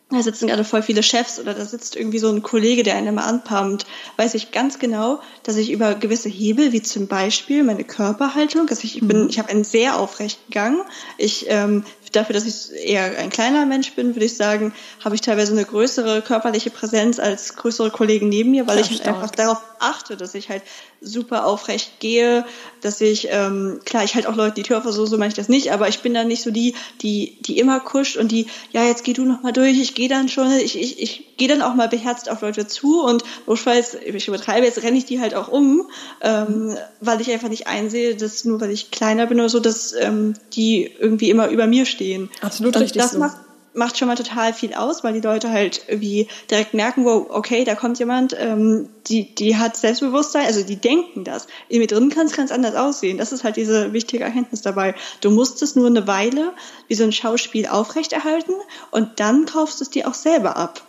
da 0.10 0.22
sitzen 0.22 0.48
gerade 0.48 0.64
voll 0.64 0.84
viele 0.84 1.02
Chefs 1.02 1.40
oder 1.40 1.56
da 1.56 1.66
sitzt 1.66 1.96
irgendwie 1.96 2.20
so 2.20 2.30
ein 2.30 2.44
Kollege, 2.44 2.84
der 2.84 2.96
einen 2.96 3.08
immer 3.08 3.26
anpumpt, 3.26 3.88
weiß 4.18 4.36
ich 4.36 4.52
ganz 4.52 4.78
genau, 4.78 5.20
dass 5.44 5.58
ich 5.58 5.72
über 5.72 5.96
gewisse 5.96 6.30
Hebel, 6.30 6.72
wie 6.72 6.82
zum 6.84 7.08
Beispiel 7.08 7.64
meine 7.64 7.84
Körperhaltung, 7.84 8.70
also 8.70 8.84
ich 8.84 9.00
bin, 9.00 9.24
mhm. 9.24 9.30
ich 9.30 9.40
habe 9.40 9.50
einen 9.50 9.64
sehr 9.64 9.98
aufrechten 9.98 10.52
Gang, 10.52 10.86
ich 11.18 11.48
ähm, 11.50 11.84
dafür, 12.16 12.34
dass 12.34 12.46
ich 12.46 12.72
eher 12.84 13.18
ein 13.18 13.30
kleiner 13.30 13.66
Mensch 13.66 13.94
bin, 13.94 14.16
würde 14.16 14.26
ich 14.26 14.36
sagen, 14.38 14.74
habe 15.04 15.16
ich 15.16 15.22
teilweise 15.22 15.54
eine 15.54 15.66
größere 15.66 16.22
körperliche 16.22 16.70
Präsenz 16.70 17.20
als 17.20 17.56
größere 17.56 17.92
Kollegen 17.92 18.30
neben 18.30 18.52
mir, 18.52 18.68
weil 18.68 18.78
ja, 18.78 18.84
ich 18.84 18.92
halt 18.92 19.08
einfach 19.08 19.32
darauf 19.32 19.62
achte, 19.80 20.18
dass 20.18 20.36
ich 20.36 20.50
halt 20.50 20.64
super 21.02 21.46
aufrecht 21.46 22.00
gehe, 22.00 22.46
dass 22.82 23.02
ich, 23.02 23.28
ähm, 23.32 23.80
klar, 23.86 24.04
ich 24.04 24.16
halt 24.16 24.28
auch 24.28 24.36
Leute 24.36 24.56
die 24.56 24.64
Tür 24.64 24.78
auf, 24.78 24.84
so, 24.86 25.06
so 25.06 25.18
meine 25.18 25.30
ich 25.30 25.36
das 25.36 25.50
nicht, 25.50 25.72
aber 25.72 25.88
ich 25.88 26.00
bin 26.00 26.14
dann 26.14 26.28
nicht 26.28 26.42
so 26.42 26.52
die, 26.52 26.76
die, 27.02 27.38
die 27.42 27.60
immer 27.60 27.80
kuscht 27.80 28.18
und 28.18 28.32
die, 28.32 28.48
ja, 28.72 28.84
jetzt 28.86 29.04
geh 29.04 29.14
du 29.14 29.26
noch 29.26 29.44
mal 29.44 29.52
durch, 29.52 29.80
ich 29.80 29.95
gehe 29.96 30.10
dann 30.10 30.30
schon, 30.30 30.52
ich, 30.52 30.80
ich, 30.80 31.02
ich 31.02 31.38
gehe 31.38 31.48
dann 31.48 31.62
auch 31.62 31.74
mal 31.74 31.90
beherzt 31.90 32.30
auf 32.30 32.42
Leute 32.42 32.68
zu 32.68 33.02
und 33.02 33.24
notfalls, 33.48 33.96
ich 33.96 34.28
übertreibe, 34.28 34.66
jetzt 34.66 34.84
renne 34.84 34.98
ich 34.98 35.06
die 35.06 35.20
halt 35.20 35.34
auch 35.34 35.48
um, 35.48 35.90
ähm, 36.22 36.78
weil 37.02 37.22
ich 37.22 37.32
einfach 37.32 37.50
nicht 37.50 37.68
einsehe, 37.68 38.16
dass 38.16 38.46
nur 38.46 38.62
weil 38.62 38.72
ich 38.72 38.92
kleiner 38.92 39.26
bin 39.26 39.40
oder 39.40 39.50
so, 39.50 39.60
dass 39.60 39.94
ähm, 39.94 40.34
die 40.54 40.92
irgendwie 41.00 41.30
immer 41.30 41.50
über 41.50 41.66
mir 41.66 41.86
stehen. 41.86 42.30
Absolut 42.42 42.76
und 42.76 42.84
richtig. 42.84 43.02
Das 43.02 43.14
so. 43.14 43.20
macht 43.20 43.38
macht 43.76 43.98
schon 43.98 44.08
mal 44.08 44.16
total 44.16 44.54
viel 44.54 44.74
aus, 44.74 45.04
weil 45.04 45.14
die 45.14 45.22
Leute 45.22 45.50
halt 45.50 45.84
irgendwie 45.88 46.28
direkt 46.50 46.74
merken, 46.74 47.06
wow, 47.06 47.28
okay, 47.30 47.64
da 47.64 47.76
kommt 47.76 48.00
jemand, 48.00 48.36
ähm, 48.40 48.90
die, 49.08 49.36
die 49.36 49.58
hat 49.58 49.78
Selbstbewusstsein, 49.78 50.46
also 50.46 50.64
die 50.64 50.78
denken 50.78 51.24
das. 51.24 51.48
In 51.70 51.80
mir 51.80 51.88
drin 51.88 52.10
kann 52.10 52.26
es 52.26 52.36
ganz 52.36 52.52
anders 52.52 52.76
aussehen. 52.76 53.18
Das 53.18 53.32
ist 53.32 53.44
halt 53.44 53.58
diese 53.58 53.94
wichtige 53.94 54.24
Erkenntnis 54.24 54.62
dabei. 54.62 54.96
Du 55.22 55.30
musst 55.30 55.62
es 55.62 55.76
nur 55.76 55.88
eine 55.88 56.08
Weile 56.08 56.54
wie 56.88 56.96
so 56.96 57.04
ein 57.04 57.12
Schauspiel 57.12 57.68
aufrechterhalten 57.68 58.54
und 58.92 59.20
dann 59.20 59.46
kaufst 59.46 59.80
du 59.80 59.84
es 59.84 59.90
dir 59.90 60.08
auch 60.08 60.14
selber 60.14 60.58
ab. 60.58 60.82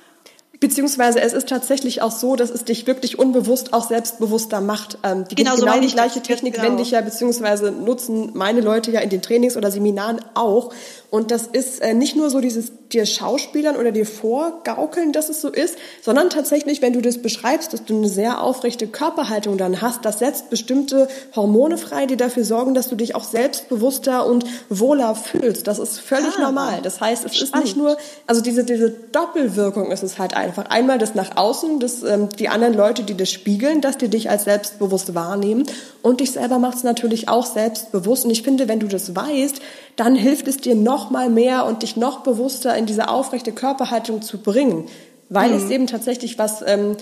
Beziehungsweise 0.60 1.20
es 1.20 1.32
ist 1.32 1.48
tatsächlich 1.48 2.00
auch 2.00 2.10
so, 2.10 2.34
dass 2.34 2.50
es 2.50 2.64
dich 2.64 2.86
wirklich 2.86 3.18
unbewusst 3.18 3.74
auch 3.74 3.86
selbstbewusster 3.86 4.60
macht. 4.60 4.98
Ähm, 5.02 5.26
die 5.28 5.34
genau, 5.34 5.54
genau 5.54 5.74
so 5.74 5.80
die 5.80 5.88
gleiche 5.88 6.22
Technik 6.22 6.54
genau. 6.54 6.68
wende 6.68 6.82
ich 6.82 6.92
ja, 6.92 7.00
beziehungsweise 7.02 7.70
nutzen 7.70 8.30
meine 8.34 8.62
Leute 8.62 8.90
ja 8.90 9.00
in 9.00 9.10
den 9.10 9.20
Trainings 9.20 9.56
oder 9.56 9.70
Seminaren 9.70 10.20
auch. 10.34 10.72
Und 11.10 11.30
das 11.30 11.46
ist 11.46 11.80
äh, 11.80 11.94
nicht 11.94 12.16
nur 12.16 12.30
so 12.30 12.40
dieses 12.40 12.72
dir 12.92 13.06
Schauspielern 13.06 13.76
oder 13.76 13.92
dir 13.92 14.06
vorgaukeln, 14.06 15.12
dass 15.12 15.28
es 15.28 15.40
so 15.40 15.48
ist, 15.48 15.76
sondern 16.02 16.30
tatsächlich, 16.30 16.82
wenn 16.82 16.92
du 16.92 17.00
das 17.00 17.18
beschreibst, 17.18 17.72
dass 17.72 17.84
du 17.84 17.96
eine 17.96 18.08
sehr 18.08 18.42
aufrechte 18.42 18.86
Körperhaltung 18.86 19.58
dann 19.58 19.80
hast, 19.80 20.04
das 20.04 20.18
setzt 20.18 20.50
bestimmte 20.50 21.08
Hormone 21.34 21.78
frei, 21.78 22.06
die 22.06 22.16
dafür 22.16 22.44
sorgen, 22.44 22.74
dass 22.74 22.88
du 22.88 22.96
dich 22.96 23.14
auch 23.14 23.24
selbstbewusster 23.24 24.26
und 24.26 24.44
wohler 24.68 25.14
fühlst. 25.14 25.66
Das 25.66 25.78
ist 25.78 25.98
völlig 25.98 26.36
ah, 26.38 26.42
normal. 26.42 26.80
Das 26.82 27.00
heißt, 27.00 27.24
es 27.24 27.36
spannend. 27.36 27.54
ist 27.54 27.64
nicht 27.64 27.76
nur, 27.76 27.96
also 28.26 28.40
diese, 28.40 28.64
diese 28.64 28.90
Doppelwirkung 28.90 29.90
ist 29.90 30.02
es 30.02 30.18
halt 30.18 30.36
einfach. 30.36 30.66
Einmal 30.66 30.98
das 30.98 31.14
nach 31.14 31.36
außen, 31.36 31.80
das, 31.80 32.02
ähm, 32.02 32.28
die 32.38 32.48
anderen 32.48 32.74
Leute, 32.74 33.02
die 33.02 33.16
das 33.16 33.30
spiegeln, 33.30 33.80
dass 33.80 33.98
die 33.98 34.08
dich 34.08 34.30
als 34.30 34.44
selbstbewusst 34.44 35.14
wahrnehmen 35.14 35.64
und 36.02 36.20
dich 36.20 36.32
selber 36.32 36.58
macht 36.58 36.78
es 36.78 36.84
natürlich 36.84 37.28
auch 37.28 37.46
selbstbewusst. 37.46 38.24
Und 38.24 38.30
ich 38.30 38.42
finde, 38.42 38.68
wenn 38.68 38.80
du 38.80 38.86
das 38.86 39.16
weißt, 39.16 39.60
dann 39.96 40.14
hilft 40.14 40.46
es 40.46 40.58
dir 40.58 40.74
noch 40.74 41.05
mal 41.10 41.30
mehr 41.30 41.64
und 41.64 41.82
dich 41.82 41.96
noch 41.96 42.20
bewusster 42.20 42.76
in 42.76 42.86
diese 42.86 43.08
aufrechte 43.08 43.52
Körperhaltung 43.52 44.22
zu 44.22 44.38
bringen, 44.38 44.84
weil 45.28 45.50
mhm. 45.50 45.56
es 45.56 45.70
eben 45.70 45.86
tatsächlich 45.86 46.38
was 46.38 46.62
ähm, 46.66 46.96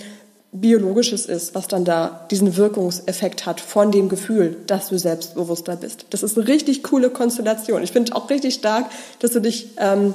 biologisches 0.51 1.25
ist, 1.25 1.53
was 1.53 1.67
dann 1.67 1.85
da 1.85 2.25
diesen 2.31 2.55
Wirkungseffekt 2.55 3.45
hat 3.45 3.59
von 3.59 3.91
dem 3.91 4.09
Gefühl, 4.09 4.57
dass 4.67 4.89
du 4.89 4.97
selbstbewusster 4.97 5.75
bist. 5.75 6.05
Das 6.11 6.23
ist 6.23 6.37
eine 6.37 6.47
richtig 6.47 6.83
coole 6.83 7.09
Konstellation. 7.09 7.83
Ich 7.83 7.91
finde 7.91 8.15
auch 8.15 8.29
richtig 8.29 8.53
stark, 8.53 8.85
dass 9.19 9.31
du 9.31 9.41
dich 9.41 9.69
ähm, 9.77 10.13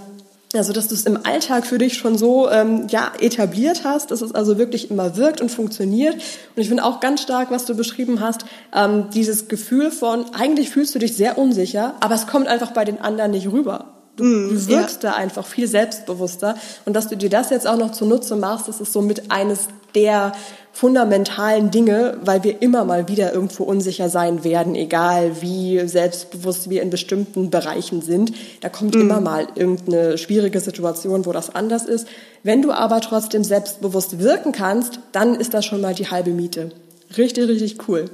also, 0.54 0.72
dass 0.72 0.88
du 0.88 0.94
es 0.94 1.06
im 1.06 1.18
Alltag 1.24 1.64
für 1.64 1.78
dich 1.78 1.94
schon 1.94 2.18
so 2.18 2.50
ähm, 2.50 2.88
ja, 2.88 3.12
etabliert 3.20 3.84
hast, 3.84 4.10
dass 4.10 4.20
es 4.20 4.34
also 4.34 4.58
wirklich 4.58 4.90
immer 4.90 5.16
wirkt 5.16 5.40
und 5.40 5.48
funktioniert. 5.48 6.14
Und 6.14 6.22
ich 6.56 6.66
finde 6.66 6.84
auch 6.84 6.98
ganz 6.98 7.22
stark, 7.22 7.52
was 7.52 7.66
du 7.66 7.76
beschrieben 7.76 8.20
hast, 8.20 8.44
ähm, 8.74 9.10
dieses 9.14 9.46
Gefühl 9.46 9.92
von, 9.92 10.24
eigentlich 10.34 10.70
fühlst 10.70 10.94
du 10.94 10.98
dich 10.98 11.16
sehr 11.16 11.38
unsicher, 11.38 11.94
aber 12.00 12.16
es 12.16 12.26
kommt 12.26 12.48
einfach 12.48 12.72
bei 12.72 12.84
den 12.84 13.00
anderen 13.00 13.30
nicht 13.30 13.52
rüber. 13.52 13.94
Du, 14.16 14.24
mm, 14.24 14.48
du 14.48 14.66
wirkst 14.66 15.04
ja. 15.04 15.10
da 15.10 15.16
einfach 15.16 15.46
viel 15.46 15.68
selbstbewusster. 15.68 16.56
Und 16.84 16.94
dass 16.94 17.06
du 17.06 17.16
dir 17.16 17.30
das 17.30 17.50
jetzt 17.50 17.68
auch 17.68 17.76
noch 17.76 17.92
zunutze 17.92 18.34
machst, 18.34 18.66
das 18.66 18.80
ist 18.80 18.92
somit 18.92 19.30
eines 19.30 19.68
der 19.94 20.32
fundamentalen 20.72 21.70
Dinge, 21.70 22.18
weil 22.22 22.44
wir 22.44 22.62
immer 22.62 22.84
mal 22.84 23.08
wieder 23.08 23.32
irgendwo 23.32 23.64
unsicher 23.64 24.08
sein 24.08 24.44
werden, 24.44 24.74
egal 24.74 25.42
wie 25.42 25.80
selbstbewusst 25.86 26.70
wir 26.70 26.82
in 26.82 26.90
bestimmten 26.90 27.50
Bereichen 27.50 28.02
sind. 28.02 28.32
Da 28.60 28.68
kommt 28.68 28.94
mhm. 28.94 29.02
immer 29.02 29.20
mal 29.20 29.48
irgendeine 29.54 30.16
schwierige 30.16 30.60
Situation, 30.60 31.26
wo 31.26 31.32
das 31.32 31.54
anders 31.54 31.84
ist. 31.84 32.06
Wenn 32.42 32.62
du 32.62 32.72
aber 32.72 33.00
trotzdem 33.00 33.44
selbstbewusst 33.44 34.20
wirken 34.20 34.52
kannst, 34.52 35.00
dann 35.12 35.34
ist 35.34 35.54
das 35.54 35.66
schon 35.66 35.80
mal 35.80 35.94
die 35.94 36.10
halbe 36.10 36.30
Miete. 36.30 36.70
Richtig, 37.16 37.48
richtig 37.48 37.88
cool. 37.88 38.06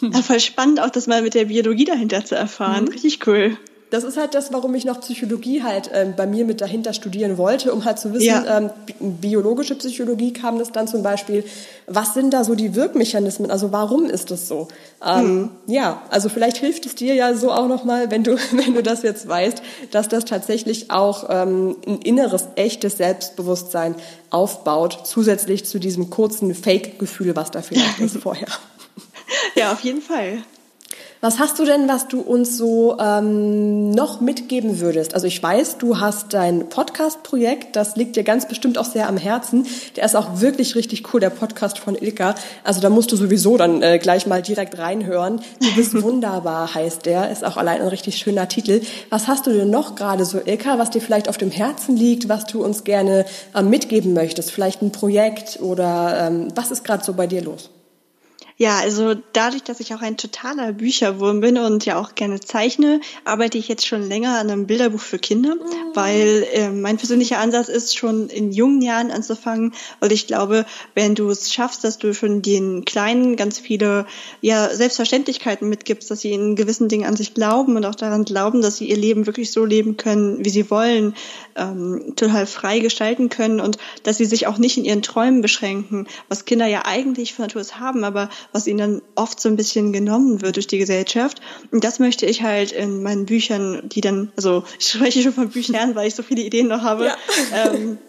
Ja, 0.00 0.22
voll 0.22 0.40
spannend 0.40 0.80
auch 0.80 0.90
das 0.90 1.06
mal 1.06 1.22
mit 1.22 1.34
der 1.34 1.46
Biologie 1.46 1.84
dahinter 1.84 2.24
zu 2.24 2.34
erfahren. 2.34 2.84
Mhm. 2.84 2.92
Richtig 2.92 3.26
cool 3.26 3.56
das 3.90 4.02
ist 4.02 4.16
halt 4.16 4.34
das, 4.34 4.52
warum 4.52 4.74
ich 4.74 4.84
noch 4.84 5.00
Psychologie 5.00 5.62
halt 5.62 5.90
ähm, 5.94 6.14
bei 6.16 6.26
mir 6.26 6.44
mit 6.44 6.60
dahinter 6.60 6.92
studieren 6.92 7.38
wollte, 7.38 7.72
um 7.72 7.84
halt 7.84 7.98
zu 7.98 8.12
wissen, 8.12 8.26
ja. 8.26 8.58
ähm, 8.58 8.70
biologische 8.98 9.76
Psychologie 9.76 10.32
kam 10.32 10.58
das 10.58 10.72
dann 10.72 10.88
zum 10.88 11.02
Beispiel, 11.02 11.44
was 11.86 12.14
sind 12.14 12.32
da 12.32 12.42
so 12.42 12.56
die 12.56 12.74
Wirkmechanismen, 12.74 13.50
also 13.50 13.70
warum 13.70 14.06
ist 14.06 14.32
das 14.32 14.48
so? 14.48 14.66
Ähm, 15.04 15.24
mhm. 15.24 15.50
Ja, 15.66 16.02
also 16.10 16.28
vielleicht 16.28 16.56
hilft 16.56 16.84
es 16.86 16.96
dir 16.96 17.14
ja 17.14 17.34
so 17.34 17.52
auch 17.52 17.68
nochmal, 17.68 18.10
wenn 18.10 18.24
du, 18.24 18.36
wenn 18.52 18.74
du 18.74 18.82
das 18.82 19.02
jetzt 19.02 19.28
weißt, 19.28 19.62
dass 19.92 20.08
das 20.08 20.24
tatsächlich 20.24 20.90
auch 20.90 21.26
ähm, 21.28 21.76
ein 21.86 21.98
inneres, 21.98 22.48
echtes 22.56 22.96
Selbstbewusstsein 22.96 23.94
aufbaut, 24.30 25.02
zusätzlich 25.04 25.64
zu 25.64 25.78
diesem 25.78 26.10
kurzen 26.10 26.54
Fake-Gefühl, 26.54 27.36
was 27.36 27.52
da 27.52 27.62
vielleicht 27.62 27.98
ist 28.00 28.16
vorher. 28.16 28.48
Ja, 29.54 29.72
auf 29.72 29.80
jeden 29.80 30.02
Fall. 30.02 30.38
Was 31.26 31.40
hast 31.40 31.58
du 31.58 31.64
denn, 31.64 31.88
was 31.88 32.06
du 32.06 32.20
uns 32.20 32.56
so 32.56 32.98
ähm, 33.00 33.90
noch 33.90 34.20
mitgeben 34.20 34.78
würdest? 34.78 35.12
Also 35.12 35.26
ich 35.26 35.42
weiß, 35.42 35.76
du 35.78 35.98
hast 35.98 36.32
dein 36.34 36.68
Podcast-Projekt, 36.68 37.74
das 37.74 37.96
liegt 37.96 38.14
dir 38.14 38.22
ganz 38.22 38.46
bestimmt 38.46 38.78
auch 38.78 38.84
sehr 38.84 39.08
am 39.08 39.16
Herzen. 39.16 39.66
Der 39.96 40.04
ist 40.04 40.14
auch 40.14 40.40
wirklich 40.40 40.76
richtig 40.76 41.12
cool, 41.12 41.18
der 41.18 41.30
Podcast 41.30 41.80
von 41.80 41.96
Ilka. 41.96 42.36
Also 42.62 42.80
da 42.80 42.90
musst 42.90 43.10
du 43.10 43.16
sowieso 43.16 43.56
dann 43.56 43.82
äh, 43.82 43.98
gleich 43.98 44.28
mal 44.28 44.40
direkt 44.40 44.78
reinhören. 44.78 45.40
Du 45.58 45.74
bist 45.74 46.00
wunderbar, 46.04 46.72
heißt 46.72 47.06
der. 47.06 47.28
Ist 47.32 47.44
auch 47.44 47.56
allein 47.56 47.80
ein 47.80 47.88
richtig 47.88 48.18
schöner 48.18 48.46
Titel. 48.46 48.82
Was 49.10 49.26
hast 49.26 49.48
du 49.48 49.50
denn 49.50 49.68
noch 49.68 49.96
gerade 49.96 50.24
so, 50.24 50.38
Ilka, 50.38 50.78
was 50.78 50.90
dir 50.90 51.00
vielleicht 51.00 51.28
auf 51.28 51.38
dem 51.38 51.50
Herzen 51.50 51.96
liegt, 51.96 52.28
was 52.28 52.44
du 52.44 52.64
uns 52.64 52.84
gerne 52.84 53.24
äh, 53.52 53.62
mitgeben 53.62 54.12
möchtest? 54.12 54.52
Vielleicht 54.52 54.80
ein 54.80 54.92
Projekt 54.92 55.58
oder 55.60 56.28
ähm, 56.28 56.52
was 56.54 56.70
ist 56.70 56.84
gerade 56.84 57.02
so 57.02 57.14
bei 57.14 57.26
dir 57.26 57.42
los? 57.42 57.70
Ja, 58.58 58.78
also 58.78 59.14
dadurch, 59.34 59.64
dass 59.64 59.80
ich 59.80 59.92
auch 59.92 60.00
ein 60.00 60.16
totaler 60.16 60.72
Bücherwurm 60.72 61.40
bin 61.40 61.58
und 61.58 61.84
ja 61.84 62.00
auch 62.00 62.14
gerne 62.14 62.40
zeichne, 62.40 63.02
arbeite 63.26 63.58
ich 63.58 63.68
jetzt 63.68 63.86
schon 63.86 64.08
länger 64.08 64.38
an 64.38 64.50
einem 64.50 64.66
Bilderbuch 64.66 65.00
für 65.00 65.18
Kinder, 65.18 65.56
mhm. 65.56 65.60
weil 65.92 66.46
äh, 66.54 66.70
mein 66.70 66.96
persönlicher 66.96 67.38
Ansatz 67.38 67.68
ist, 67.68 67.98
schon 67.98 68.30
in 68.30 68.52
jungen 68.52 68.80
Jahren 68.80 69.10
anzufangen, 69.10 69.74
weil 70.00 70.10
ich 70.10 70.26
glaube, 70.26 70.64
wenn 70.94 71.14
du 71.14 71.28
es 71.28 71.52
schaffst, 71.52 71.84
dass 71.84 71.98
du 71.98 72.14
schon 72.14 72.40
den 72.40 72.86
Kleinen 72.86 73.36
ganz 73.36 73.58
viele 73.58 74.06
ja, 74.40 74.74
Selbstverständlichkeiten 74.74 75.68
mitgibst, 75.68 76.10
dass 76.10 76.22
sie 76.22 76.32
in 76.32 76.56
gewissen 76.56 76.88
Dingen 76.88 77.06
an 77.06 77.16
sich 77.16 77.34
glauben 77.34 77.76
und 77.76 77.84
auch 77.84 77.94
daran 77.94 78.24
glauben, 78.24 78.62
dass 78.62 78.78
sie 78.78 78.88
ihr 78.88 78.96
Leben 78.96 79.26
wirklich 79.26 79.52
so 79.52 79.66
leben 79.66 79.98
können, 79.98 80.42
wie 80.42 80.50
sie 80.50 80.70
wollen, 80.70 81.14
ähm, 81.56 82.14
total 82.16 82.46
frei 82.46 82.78
gestalten 82.78 83.28
können 83.28 83.60
und 83.60 83.76
dass 84.02 84.16
sie 84.16 84.24
sich 84.24 84.46
auch 84.46 84.56
nicht 84.56 84.78
in 84.78 84.86
ihren 84.86 85.02
Träumen 85.02 85.42
beschränken, 85.42 86.06
was 86.30 86.46
Kinder 86.46 86.66
ja 86.66 86.86
eigentlich 86.86 87.34
von 87.34 87.44
Natur 87.44 87.60
aus 87.60 87.78
haben, 87.78 88.02
aber 88.02 88.30
was 88.52 88.66
ihnen 88.66 88.78
dann 88.78 89.02
oft 89.14 89.40
so 89.40 89.48
ein 89.48 89.56
bisschen 89.56 89.92
genommen 89.92 90.42
wird 90.42 90.56
durch 90.56 90.66
die 90.66 90.78
Gesellschaft. 90.78 91.40
Und 91.70 91.84
das 91.84 91.98
möchte 91.98 92.26
ich 92.26 92.42
halt 92.42 92.72
in 92.72 93.02
meinen 93.02 93.26
Büchern, 93.26 93.88
die 93.88 94.00
dann, 94.00 94.32
also 94.36 94.64
ich 94.78 94.88
spreche 94.88 95.22
schon 95.22 95.32
von 95.32 95.50
Büchern, 95.50 95.94
weil 95.94 96.08
ich 96.08 96.14
so 96.14 96.22
viele 96.22 96.42
Ideen 96.42 96.68
noch 96.68 96.82
habe, 96.82 97.06
ja. 97.06 97.16
ähm, 97.54 97.98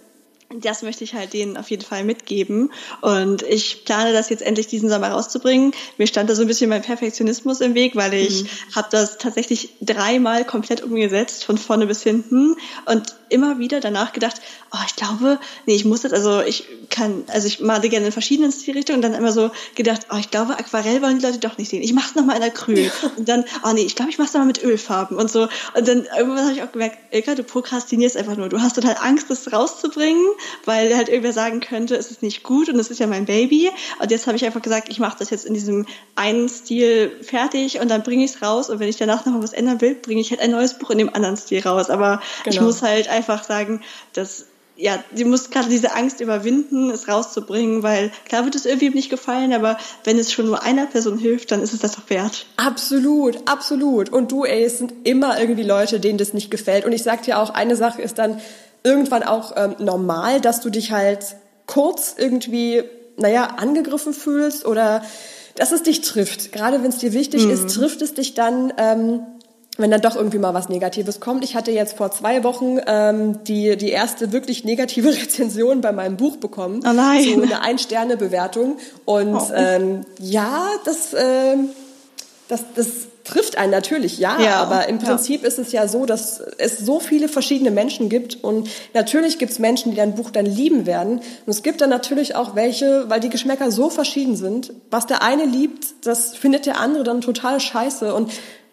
das 0.55 0.81
möchte 0.81 1.03
ich 1.03 1.13
halt 1.13 1.33
denen 1.33 1.57
auf 1.57 1.69
jeden 1.69 1.83
Fall 1.83 2.03
mitgeben. 2.03 2.71
Und 3.01 3.43
ich 3.43 3.83
plane 3.83 4.13
das 4.13 4.29
jetzt 4.29 4.41
endlich 4.41 4.67
diesen 4.67 4.89
Sommer 4.89 5.09
rauszubringen. 5.09 5.73
Mir 5.97 6.07
stand 6.07 6.29
da 6.29 6.35
so 6.35 6.43
ein 6.43 6.47
bisschen 6.47 6.69
mein 6.69 6.81
Perfektionismus 6.81 7.59
im 7.59 7.75
Weg, 7.75 7.95
weil 7.95 8.13
ich 8.13 8.43
mhm. 8.43 8.47
habe 8.75 8.87
das 8.91 9.17
tatsächlich 9.17 9.69
dreimal 9.81 10.45
komplett 10.45 10.81
umgesetzt, 10.83 11.43
von 11.43 11.57
vorne 11.57 11.85
bis 11.85 12.01
hinten. 12.01 12.55
Und 12.85 13.15
immer 13.29 13.59
wieder 13.59 13.81
danach 13.81 14.13
gedacht, 14.13 14.39
oh, 14.71 14.77
ich 14.87 14.95
glaube, 14.95 15.37
nee, 15.65 15.75
ich 15.75 15.83
muss 15.83 16.01
das, 16.01 16.13
also 16.13 16.41
ich 16.41 16.65
kann, 16.89 17.25
also 17.27 17.45
ich 17.47 17.59
male 17.59 17.89
gerne 17.89 18.05
in 18.05 18.11
verschiedenen 18.13 18.53
Stilrichtungen 18.53 19.03
und 19.03 19.11
dann 19.11 19.19
immer 19.19 19.33
so 19.33 19.51
gedacht, 19.75 20.07
oh, 20.13 20.17
ich 20.17 20.31
glaube, 20.31 20.57
Aquarell 20.57 21.01
wollen 21.01 21.19
die 21.19 21.25
Leute 21.25 21.39
doch 21.39 21.57
nicht 21.57 21.69
sehen. 21.69 21.83
Ich 21.83 21.91
mach's 21.91 22.15
nochmal 22.15 22.37
in 22.37 22.43
Acryl. 22.43 22.89
Und 23.17 23.27
dann, 23.27 23.43
oh 23.65 23.73
nee, 23.73 23.81
ich 23.81 23.95
glaube, 23.95 24.11
ich 24.11 24.17
mach's 24.17 24.33
nochmal 24.33 24.47
mit 24.47 24.63
Ölfarben 24.63 25.17
und 25.17 25.29
so. 25.29 25.49
Und 25.75 25.87
dann 25.87 26.07
irgendwann 26.17 26.45
habe 26.45 26.53
ich 26.53 26.63
auch 26.63 26.71
gemerkt, 26.71 26.97
Ilka, 27.11 27.35
du 27.35 27.43
prokrastinierst 27.43 28.15
einfach 28.15 28.37
nur. 28.37 28.47
Du 28.47 28.61
hast 28.61 28.75
total 28.75 28.95
Angst, 29.01 29.29
das 29.29 29.51
rauszubringen 29.51 30.25
weil 30.65 30.95
halt 30.95 31.09
irgendwer 31.09 31.33
sagen 31.33 31.59
könnte, 31.59 31.95
es 31.95 32.11
ist 32.11 32.21
nicht 32.21 32.43
gut 32.43 32.69
und 32.69 32.79
es 32.79 32.89
ist 32.89 32.99
ja 32.99 33.07
mein 33.07 33.25
Baby. 33.25 33.69
Und 33.99 34.11
jetzt 34.11 34.27
habe 34.27 34.37
ich 34.37 34.45
einfach 34.45 34.61
gesagt, 34.61 34.89
ich 34.89 34.99
mache 34.99 35.17
das 35.19 35.29
jetzt 35.29 35.45
in 35.45 35.53
diesem 35.53 35.85
einen 36.15 36.49
Stil 36.49 37.11
fertig 37.21 37.79
und 37.79 37.89
dann 37.89 38.03
bringe 38.03 38.23
ich 38.23 38.31
es 38.35 38.41
raus. 38.41 38.69
Und 38.69 38.79
wenn 38.79 38.89
ich 38.89 38.97
danach 38.97 39.25
noch 39.25 39.33
mal 39.33 39.43
was 39.43 39.53
ändern 39.53 39.81
will, 39.81 39.95
bringe 39.95 40.21
ich 40.21 40.31
halt 40.31 40.41
ein 40.41 40.51
neues 40.51 40.77
Buch 40.77 40.89
in 40.89 40.97
dem 40.97 41.13
anderen 41.13 41.37
Stil 41.37 41.61
raus. 41.61 41.89
Aber 41.89 42.21
genau. 42.43 42.55
ich 42.55 42.61
muss 42.61 42.81
halt 42.81 43.09
einfach 43.09 43.43
sagen, 43.43 43.81
dass 44.13 44.45
ja, 44.77 45.03
sie 45.13 45.25
muss 45.25 45.49
gerade 45.49 45.69
diese 45.69 45.95
Angst 45.95 46.21
überwinden, 46.21 46.91
es 46.91 47.07
rauszubringen, 47.07 47.83
weil 47.83 48.11
klar 48.25 48.45
wird 48.45 48.55
es 48.55 48.65
irgendwie 48.65 48.89
nicht 48.89 49.09
gefallen, 49.09 49.53
aber 49.53 49.77
wenn 50.03 50.19
es 50.19 50.31
schon 50.31 50.45
nur 50.45 50.63
einer 50.63 50.85
Person 50.85 51.17
hilft, 51.17 51.51
dann 51.51 51.61
ist 51.61 51.73
es 51.73 51.79
das 51.79 51.93
doch 51.93 52.09
wert. 52.09 52.45
Absolut, 52.57 53.37
absolut. 53.45 54.09
Und 54.09 54.31
du, 54.31 54.45
ey, 54.45 54.63
es 54.63 54.77
sind 54.77 54.93
immer 55.03 55.39
irgendwie 55.39 55.63
Leute, 55.63 55.99
denen 55.99 56.19
das 56.19 56.33
nicht 56.33 56.51
gefällt. 56.51 56.85
Und 56.85 56.91
ich 56.91 57.03
sag 57.03 57.23
dir 57.23 57.39
auch, 57.39 57.49
eine 57.49 57.75
Sache 57.75 58.01
ist 58.01 58.19
dann 58.19 58.39
irgendwann 58.83 59.23
auch 59.23 59.53
ähm, 59.55 59.75
normal, 59.79 60.41
dass 60.41 60.61
du 60.61 60.69
dich 60.69 60.91
halt 60.91 61.35
kurz 61.65 62.15
irgendwie, 62.17 62.83
naja, 63.17 63.55
angegriffen 63.57 64.13
fühlst 64.13 64.65
oder 64.65 65.03
dass 65.55 65.71
es 65.71 65.83
dich 65.83 66.01
trifft. 66.01 66.51
Gerade 66.51 66.83
wenn 66.83 66.89
es 66.89 66.97
dir 66.97 67.13
wichtig 67.13 67.45
mhm. 67.45 67.51
ist, 67.51 67.75
trifft 67.75 68.01
es 68.01 68.13
dich 68.13 68.33
dann. 68.33 68.73
Ähm, 68.77 69.21
wenn 69.77 69.91
dann 69.91 70.01
doch 70.01 70.15
irgendwie 70.15 70.39
mal 70.39 70.53
was 70.53 70.69
Negatives 70.69 71.19
kommt. 71.19 71.43
Ich 71.43 71.55
hatte 71.55 71.71
jetzt 71.71 71.97
vor 71.97 72.11
zwei 72.11 72.43
Wochen 72.43 72.79
ähm, 72.87 73.43
die, 73.43 73.77
die 73.77 73.89
erste 73.89 74.31
wirklich 74.31 74.63
negative 74.63 75.09
Rezension 75.21 75.81
bei 75.81 75.91
meinem 75.91 76.17
Buch 76.17 76.37
bekommen. 76.37 76.81
Oh 76.83 76.93
nein. 76.93 77.23
So 77.23 77.41
eine 77.41 77.61
Ein-Sterne-Bewertung. 77.61 78.77
Und 79.05 79.35
oh. 79.35 79.51
ähm, 79.53 80.05
ja, 80.19 80.67
das, 80.83 81.13
ähm, 81.13 81.69
das, 82.47 82.63
das 82.75 82.87
trifft 83.27 83.57
einen 83.57 83.71
natürlich, 83.71 84.17
ja, 84.17 84.39
ja. 84.39 84.55
aber 84.55 84.87
im 84.87 84.99
Prinzip 84.99 85.41
ja. 85.41 85.47
ist 85.47 85.59
es 85.59 85.71
ja 85.71 85.87
so, 85.87 86.05
dass 86.05 86.39
es 86.57 86.79
so 86.79 86.99
viele 86.99 87.27
verschiedene 87.27 87.71
Menschen 87.71 88.09
gibt 88.09 88.43
und 88.43 88.69
natürlich 88.93 89.37
gibt 89.37 89.51
es 89.51 89.59
Menschen, 89.59 89.91
die 89.91 89.97
dein 89.97 90.15
Buch 90.15 90.31
dann 90.31 90.45
lieben 90.45 90.85
werden. 90.85 91.19
Und 91.19 91.47
es 91.47 91.63
gibt 91.63 91.81
dann 91.81 91.89
natürlich 91.89 92.35
auch 92.35 92.55
welche, 92.55 93.09
weil 93.09 93.19
die 93.19 93.29
Geschmäcker 93.29 93.71
so 93.71 93.89
verschieden 93.89 94.35
sind, 94.35 94.73
was 94.89 95.05
der 95.05 95.21
eine 95.21 95.45
liebt, 95.45 96.05
das 96.05 96.35
findet 96.35 96.65
der 96.65 96.79
andere 96.79 97.03
dann 97.03 97.21
total 97.21 97.59
scheiße. 97.59 98.13
Und 98.13 98.31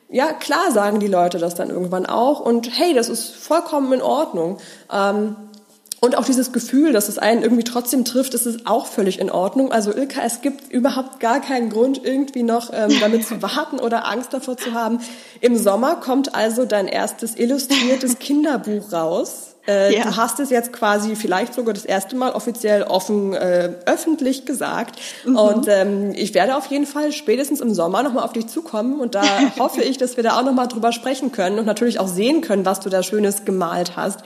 ja, 0.09 0.33
klar 0.33 0.71
sagen 0.71 1.01
die 1.01 1.09
Leute 1.09 1.39
das 1.39 1.55
dann 1.55 1.71
irgendwann 1.71 2.07
auch. 2.07 2.41
Und 2.41 2.71
hey, 2.79 2.95
das 2.95 3.09
ist 3.09 3.35
vollkommen 3.35 3.93
in 3.93 4.03
Ordnung. 4.03 4.59
Ähm, 4.93 5.37
und 6.05 6.19
auch 6.19 6.27
dieses 6.27 6.53
Gefühl, 6.53 6.93
dass 6.93 7.09
es 7.09 7.17
einen 7.17 7.43
irgendwie 7.43 7.65
trotzdem 7.65 8.05
trifft, 8.05 8.35
ist 8.35 8.45
es 8.45 8.67
auch 8.67 8.87
völlig 8.87 9.19
in 9.19 9.31
Ordnung. 9.31 9.73
Also 9.73 9.91
Ilka, 9.91 10.21
es 10.23 10.43
gibt 10.43 10.71
überhaupt 10.71 11.19
gar 11.19 11.41
keinen 11.41 11.71
Grund, 11.71 12.05
irgendwie 12.05 12.43
noch 12.43 12.71
ähm, 12.75 12.93
damit 13.01 13.27
zu 13.27 13.41
warten 13.41 13.81
oder 13.81 14.07
Angst 14.07 14.35
davor 14.35 14.59
zu 14.59 14.75
haben. 14.75 15.01
Im 15.41 15.57
Sommer 15.57 15.97
kommt 15.97 16.35
also 16.35 16.67
dein 16.67 16.89
erstes 16.89 17.37
illustriertes 17.37 18.19
Kinderbuch 18.19 18.93
raus. 18.93 19.54
Äh, 19.67 19.97
ja. 19.97 20.05
Du 20.05 20.17
hast 20.17 20.41
es 20.41 20.51
jetzt 20.51 20.73
quasi 20.73 21.17
vielleicht 21.17 21.55
sogar 21.55 21.73
das 21.73 21.85
erste 21.85 22.17
Mal 22.17 22.33
offiziell 22.33 22.83
offen 22.83 23.33
äh, 23.33 23.71
öffentlich 23.87 24.45
gesagt. 24.45 24.99
Mhm. 25.25 25.37
Und 25.37 25.69
ähm, 25.69 26.13
ich 26.15 26.35
werde 26.35 26.57
auf 26.57 26.67
jeden 26.67 26.87
Fall 26.87 27.13
spätestens 27.13 27.61
im 27.61 27.73
Sommer 27.73 28.03
nochmal 28.03 28.25
auf 28.25 28.33
dich 28.33 28.47
zukommen. 28.47 29.01
Und 29.01 29.15
da 29.15 29.23
hoffe 29.59 29.83
ich, 29.83 29.97
dass 29.97 30.17
wir 30.17 30.25
da 30.25 30.39
auch 30.39 30.45
nochmal 30.45 30.69
drüber 30.69 30.93
sprechen 30.93 31.33
können 31.33 31.59
und 31.59 31.67
natürlich 31.67 31.99
auch 31.99 32.09
sehen 32.09 32.41
können, 32.41 32.67
was 32.67 32.81
du 32.81 32.91
da 32.91 33.03
Schönes 33.03 33.45
gemalt 33.45 33.97
hast. 33.97 34.21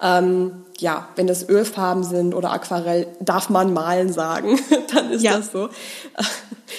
Ähm, 0.00 0.64
ja, 0.78 1.08
wenn 1.16 1.26
das 1.26 1.48
Ölfarben 1.48 2.04
sind 2.04 2.34
oder 2.34 2.52
Aquarell, 2.52 3.06
darf 3.20 3.48
man 3.48 3.72
malen 3.72 4.12
sagen, 4.12 4.58
dann 4.94 5.10
ist 5.10 5.22
ja. 5.22 5.36
das 5.36 5.50
so. 5.50 5.68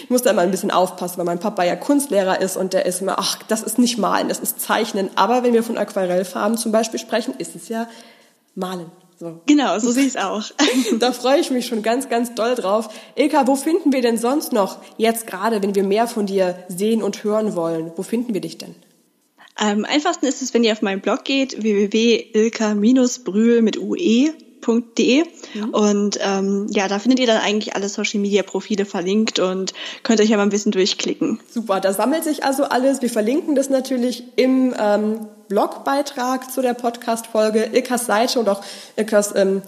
Ich 0.05 0.11
muss 0.11 0.21
da 0.21 0.29
immer 0.29 0.43
ein 0.43 0.51
bisschen 0.51 0.69
aufpassen, 0.69 1.17
weil 1.17 1.25
mein 1.25 1.39
Papa 1.39 1.63
ja 1.63 1.75
Kunstlehrer 1.75 2.39
ist 2.39 2.57
und 2.57 2.73
der 2.73 2.85
ist 2.85 3.01
immer, 3.01 3.17
ach, 3.17 3.39
das 3.47 3.63
ist 3.63 3.79
nicht 3.79 3.97
malen, 3.97 4.29
das 4.29 4.37
ist 4.37 4.61
zeichnen. 4.61 5.09
Aber 5.15 5.41
wenn 5.41 5.53
wir 5.53 5.63
von 5.63 5.79
Aquarellfarben 5.79 6.59
zum 6.59 6.71
Beispiel 6.71 6.99
sprechen, 6.99 7.33
ist 7.39 7.55
es 7.55 7.69
ja 7.69 7.87
malen. 8.53 8.91
So. 9.19 9.41
Genau, 9.47 9.79
so 9.79 9.89
sehe 9.89 10.03
ich 10.03 10.09
es 10.09 10.17
auch. 10.17 10.43
da 10.99 11.11
freue 11.11 11.39
ich 11.39 11.49
mich 11.49 11.65
schon 11.65 11.81
ganz, 11.81 12.07
ganz 12.07 12.35
doll 12.35 12.53
drauf. 12.53 12.89
Ilka, 13.15 13.47
wo 13.47 13.55
finden 13.55 13.93
wir 13.93 14.03
denn 14.03 14.19
sonst 14.19 14.53
noch 14.53 14.77
jetzt 14.97 15.25
gerade, 15.25 15.63
wenn 15.63 15.73
wir 15.73 15.83
mehr 15.83 16.07
von 16.07 16.27
dir 16.27 16.55
sehen 16.67 17.01
und 17.01 17.23
hören 17.23 17.55
wollen? 17.55 17.91
Wo 17.95 18.03
finden 18.03 18.35
wir 18.35 18.41
dich 18.41 18.59
denn? 18.59 18.75
Am 19.55 19.85
einfachsten 19.85 20.27
ist 20.27 20.43
es, 20.43 20.53
wenn 20.53 20.63
ihr 20.63 20.73
auf 20.73 20.83
meinen 20.83 21.01
Blog 21.01 21.23
geht, 21.23 21.63
www.ilka-brühl 21.63 23.63
mit 23.63 23.79
ue 23.79 24.35
www.social-media-profile.de 24.65 25.23
mhm. 25.53 25.69
und 25.69 26.19
ähm, 26.21 26.67
ja, 26.69 26.87
da 26.87 26.99
findet 26.99 27.19
ihr 27.19 27.27
dann 27.27 27.41
eigentlich 27.41 27.75
alle 27.75 27.89
Social-Media-Profile 27.89 28.85
verlinkt 28.85 29.39
und 29.39 29.73
könnt 30.03 30.21
euch 30.21 30.29
ja 30.29 30.37
mal 30.37 30.43
ein 30.43 30.49
bisschen 30.49 30.71
durchklicken. 30.71 31.39
Super, 31.49 31.79
da 31.79 31.93
sammelt 31.93 32.23
sich 32.23 32.43
also 32.43 32.63
alles. 32.63 33.01
Wir 33.01 33.09
verlinken 33.09 33.55
das 33.55 33.69
natürlich 33.69 34.23
im 34.35 34.73
ähm, 34.79 35.27
Blogbeitrag 35.47 36.51
zu 36.51 36.61
der 36.61 36.73
Podcast-Folge, 36.73 37.69
Ilkas 37.73 38.05
Seite 38.05 38.39
und 38.39 38.49
auch 38.49 38.61
Ilkas 38.95 39.33
ähm, 39.35 39.61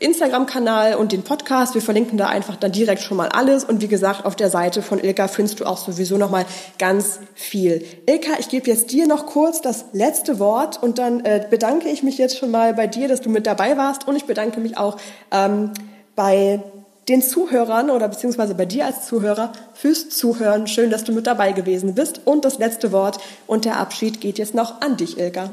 Instagram-Kanal 0.00 0.94
und 0.94 1.12
den 1.12 1.22
Podcast. 1.22 1.74
Wir 1.74 1.82
verlinken 1.82 2.18
da 2.18 2.28
einfach 2.28 2.56
dann 2.56 2.72
direkt 2.72 3.02
schon 3.02 3.16
mal 3.16 3.28
alles. 3.28 3.64
Und 3.64 3.80
wie 3.82 3.88
gesagt, 3.88 4.24
auf 4.24 4.36
der 4.36 4.50
Seite 4.50 4.82
von 4.82 4.98
Ilka 4.98 5.28
findest 5.28 5.60
du 5.60 5.64
auch 5.64 5.78
sowieso 5.78 6.16
noch 6.16 6.30
mal 6.30 6.46
ganz 6.78 7.20
viel. 7.34 7.84
Ilka, 8.06 8.32
ich 8.38 8.48
gebe 8.48 8.68
jetzt 8.68 8.92
dir 8.92 9.06
noch 9.06 9.26
kurz 9.26 9.60
das 9.60 9.86
letzte 9.92 10.38
Wort 10.38 10.82
und 10.82 10.98
dann 10.98 11.24
äh, 11.24 11.46
bedanke 11.48 11.88
ich 11.88 12.02
mich 12.02 12.18
jetzt 12.18 12.38
schon 12.38 12.50
mal 12.50 12.74
bei 12.74 12.86
dir, 12.86 13.08
dass 13.08 13.20
du 13.20 13.30
mit 13.30 13.46
dabei 13.46 13.76
warst. 13.76 14.08
Und 14.08 14.16
ich 14.16 14.24
bedanke 14.24 14.60
mich 14.60 14.76
auch 14.76 14.96
ähm, 15.30 15.72
bei 16.16 16.62
den 17.08 17.20
Zuhörern 17.22 17.90
oder 17.90 18.08
beziehungsweise 18.08 18.54
bei 18.54 18.64
dir 18.64 18.86
als 18.86 19.06
Zuhörer 19.06 19.52
fürs 19.74 20.08
Zuhören. 20.08 20.66
Schön, 20.66 20.90
dass 20.90 21.04
du 21.04 21.12
mit 21.12 21.26
dabei 21.26 21.52
gewesen 21.52 21.94
bist. 21.94 22.22
Und 22.24 22.44
das 22.44 22.58
letzte 22.58 22.92
Wort 22.92 23.18
und 23.46 23.64
der 23.64 23.76
Abschied 23.76 24.20
geht 24.20 24.38
jetzt 24.38 24.54
noch 24.54 24.80
an 24.80 24.96
dich, 24.96 25.18
Ilka. 25.18 25.50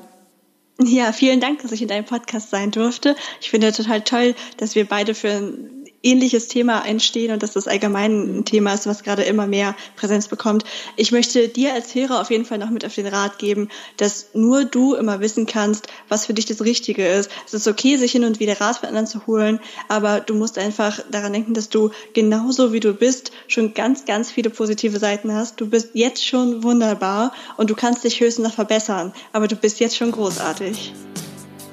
Ja, 0.84 1.12
vielen 1.14 1.40
Dank, 1.40 1.62
dass 1.62 1.72
ich 1.72 1.82
in 1.82 1.88
deinem 1.88 2.06
Podcast 2.06 2.50
sein 2.50 2.72
durfte. 2.72 3.16
Ich 3.40 3.50
finde 3.50 3.72
total 3.72 4.02
toll, 4.02 4.36
dass 4.58 4.74
wir 4.74 4.86
beide 4.86 5.14
für 5.14 5.54
ähnliches 6.04 6.48
Thema 6.48 6.82
einstehen 6.82 7.32
und 7.32 7.44
dass 7.44 7.54
das 7.54 7.68
allgemein 7.68 8.40
ein 8.40 8.46
Thema 8.46 8.74
ist, 8.74 8.88
was 8.88 9.04
gerade 9.04 9.24
immer 9.24 9.48
mehr 9.48 9.76
Präsenz 9.96 10.28
bekommt. 10.28 10.64
Ich 10.96 11.12
möchte 11.12 11.48
dir 11.48 11.74
als 11.74 11.94
Hörer 11.94 12.22
auf 12.22 12.32
jeden 12.32 12.46
Fall 12.46 12.58
noch 12.58 12.70
mit 12.70 12.86
auf 12.86 12.96
den 12.96 13.08
Rat 13.08 13.38
geben, 13.38 13.70
dass 13.98 14.30
nur 14.34 14.66
du 14.66 14.96
immer 14.96 15.20
wissen 15.20 15.46
kannst, 15.46 15.88
was 16.10 16.26
für 16.26 16.34
dich 16.34 16.46
das 16.46 16.62
Richtige 16.62 17.08
ist. 17.08 17.30
Es 17.46 17.54
ist 17.54 17.68
okay, 17.68 17.98
sich 17.98 18.12
hin 18.12 18.24
und 18.24 18.40
wieder 18.40 18.60
Rat 18.60 18.78
von 18.78 18.90
anderen 18.90 19.08
zu 19.08 19.26
holen, 19.28 19.60
aber 19.88 20.20
du 20.20 20.34
musst 20.34 20.58
einfach 20.58 21.00
daran 21.12 21.34
denken, 21.34 21.54
dass 21.54 21.70
du 21.70 21.92
genauso 22.14 22.74
wie 22.74 22.80
du 22.80 22.94
bist 22.94 23.32
schon 23.48 23.74
ganz, 23.74 24.06
ganz 24.06 24.32
viele 24.32 24.50
positive 24.50 25.00
Seiten 25.00 25.34
hast. 25.34 25.62
Du 25.62 25.70
bist 25.70 25.90
jetzt 25.94 26.26
schon 26.26 26.64
wunderbar 26.64 27.34
und 27.58 27.70
du 27.70 27.76
kannst 27.76 28.04
dich 28.04 28.20
höchstens 28.20 28.48
noch 28.48 28.54
verbessern, 28.54 29.14
aber 29.34 29.48
du 29.48 29.56
bist 29.56 29.80
jetzt 29.80 29.98
schon 29.98 30.12
großartig. 30.12 30.94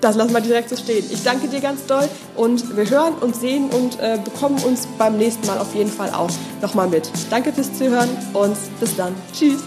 Das 0.01 0.17
lassen 0.17 0.33
wir 0.33 0.41
direkt 0.41 0.69
so 0.71 0.77
stehen. 0.77 1.05
Ich 1.11 1.23
danke 1.25 1.49
dir 1.49 1.61
ganz 1.61 1.87
doll 1.87 2.09
und 2.37 2.77
wir 2.77 2.89
hören 2.89 3.15
und 3.15 3.35
sehen 3.35 3.69
und 3.71 3.99
äh, 4.01 4.19
bekommen 4.23 4.63
uns 4.63 4.87
beim 4.99 5.17
nächsten 5.17 5.47
Mal 5.47 5.59
auf 5.59 5.75
jeden 5.75 5.91
Fall 5.91 6.11
auch 6.11 6.31
nochmal 6.63 6.89
mit. 6.89 7.11
Danke 7.31 7.53
fürs 7.53 7.73
Zuhören 7.77 8.09
und 8.33 8.57
bis 8.81 8.97
dann. 8.97 9.15
Tschüss. 9.33 9.61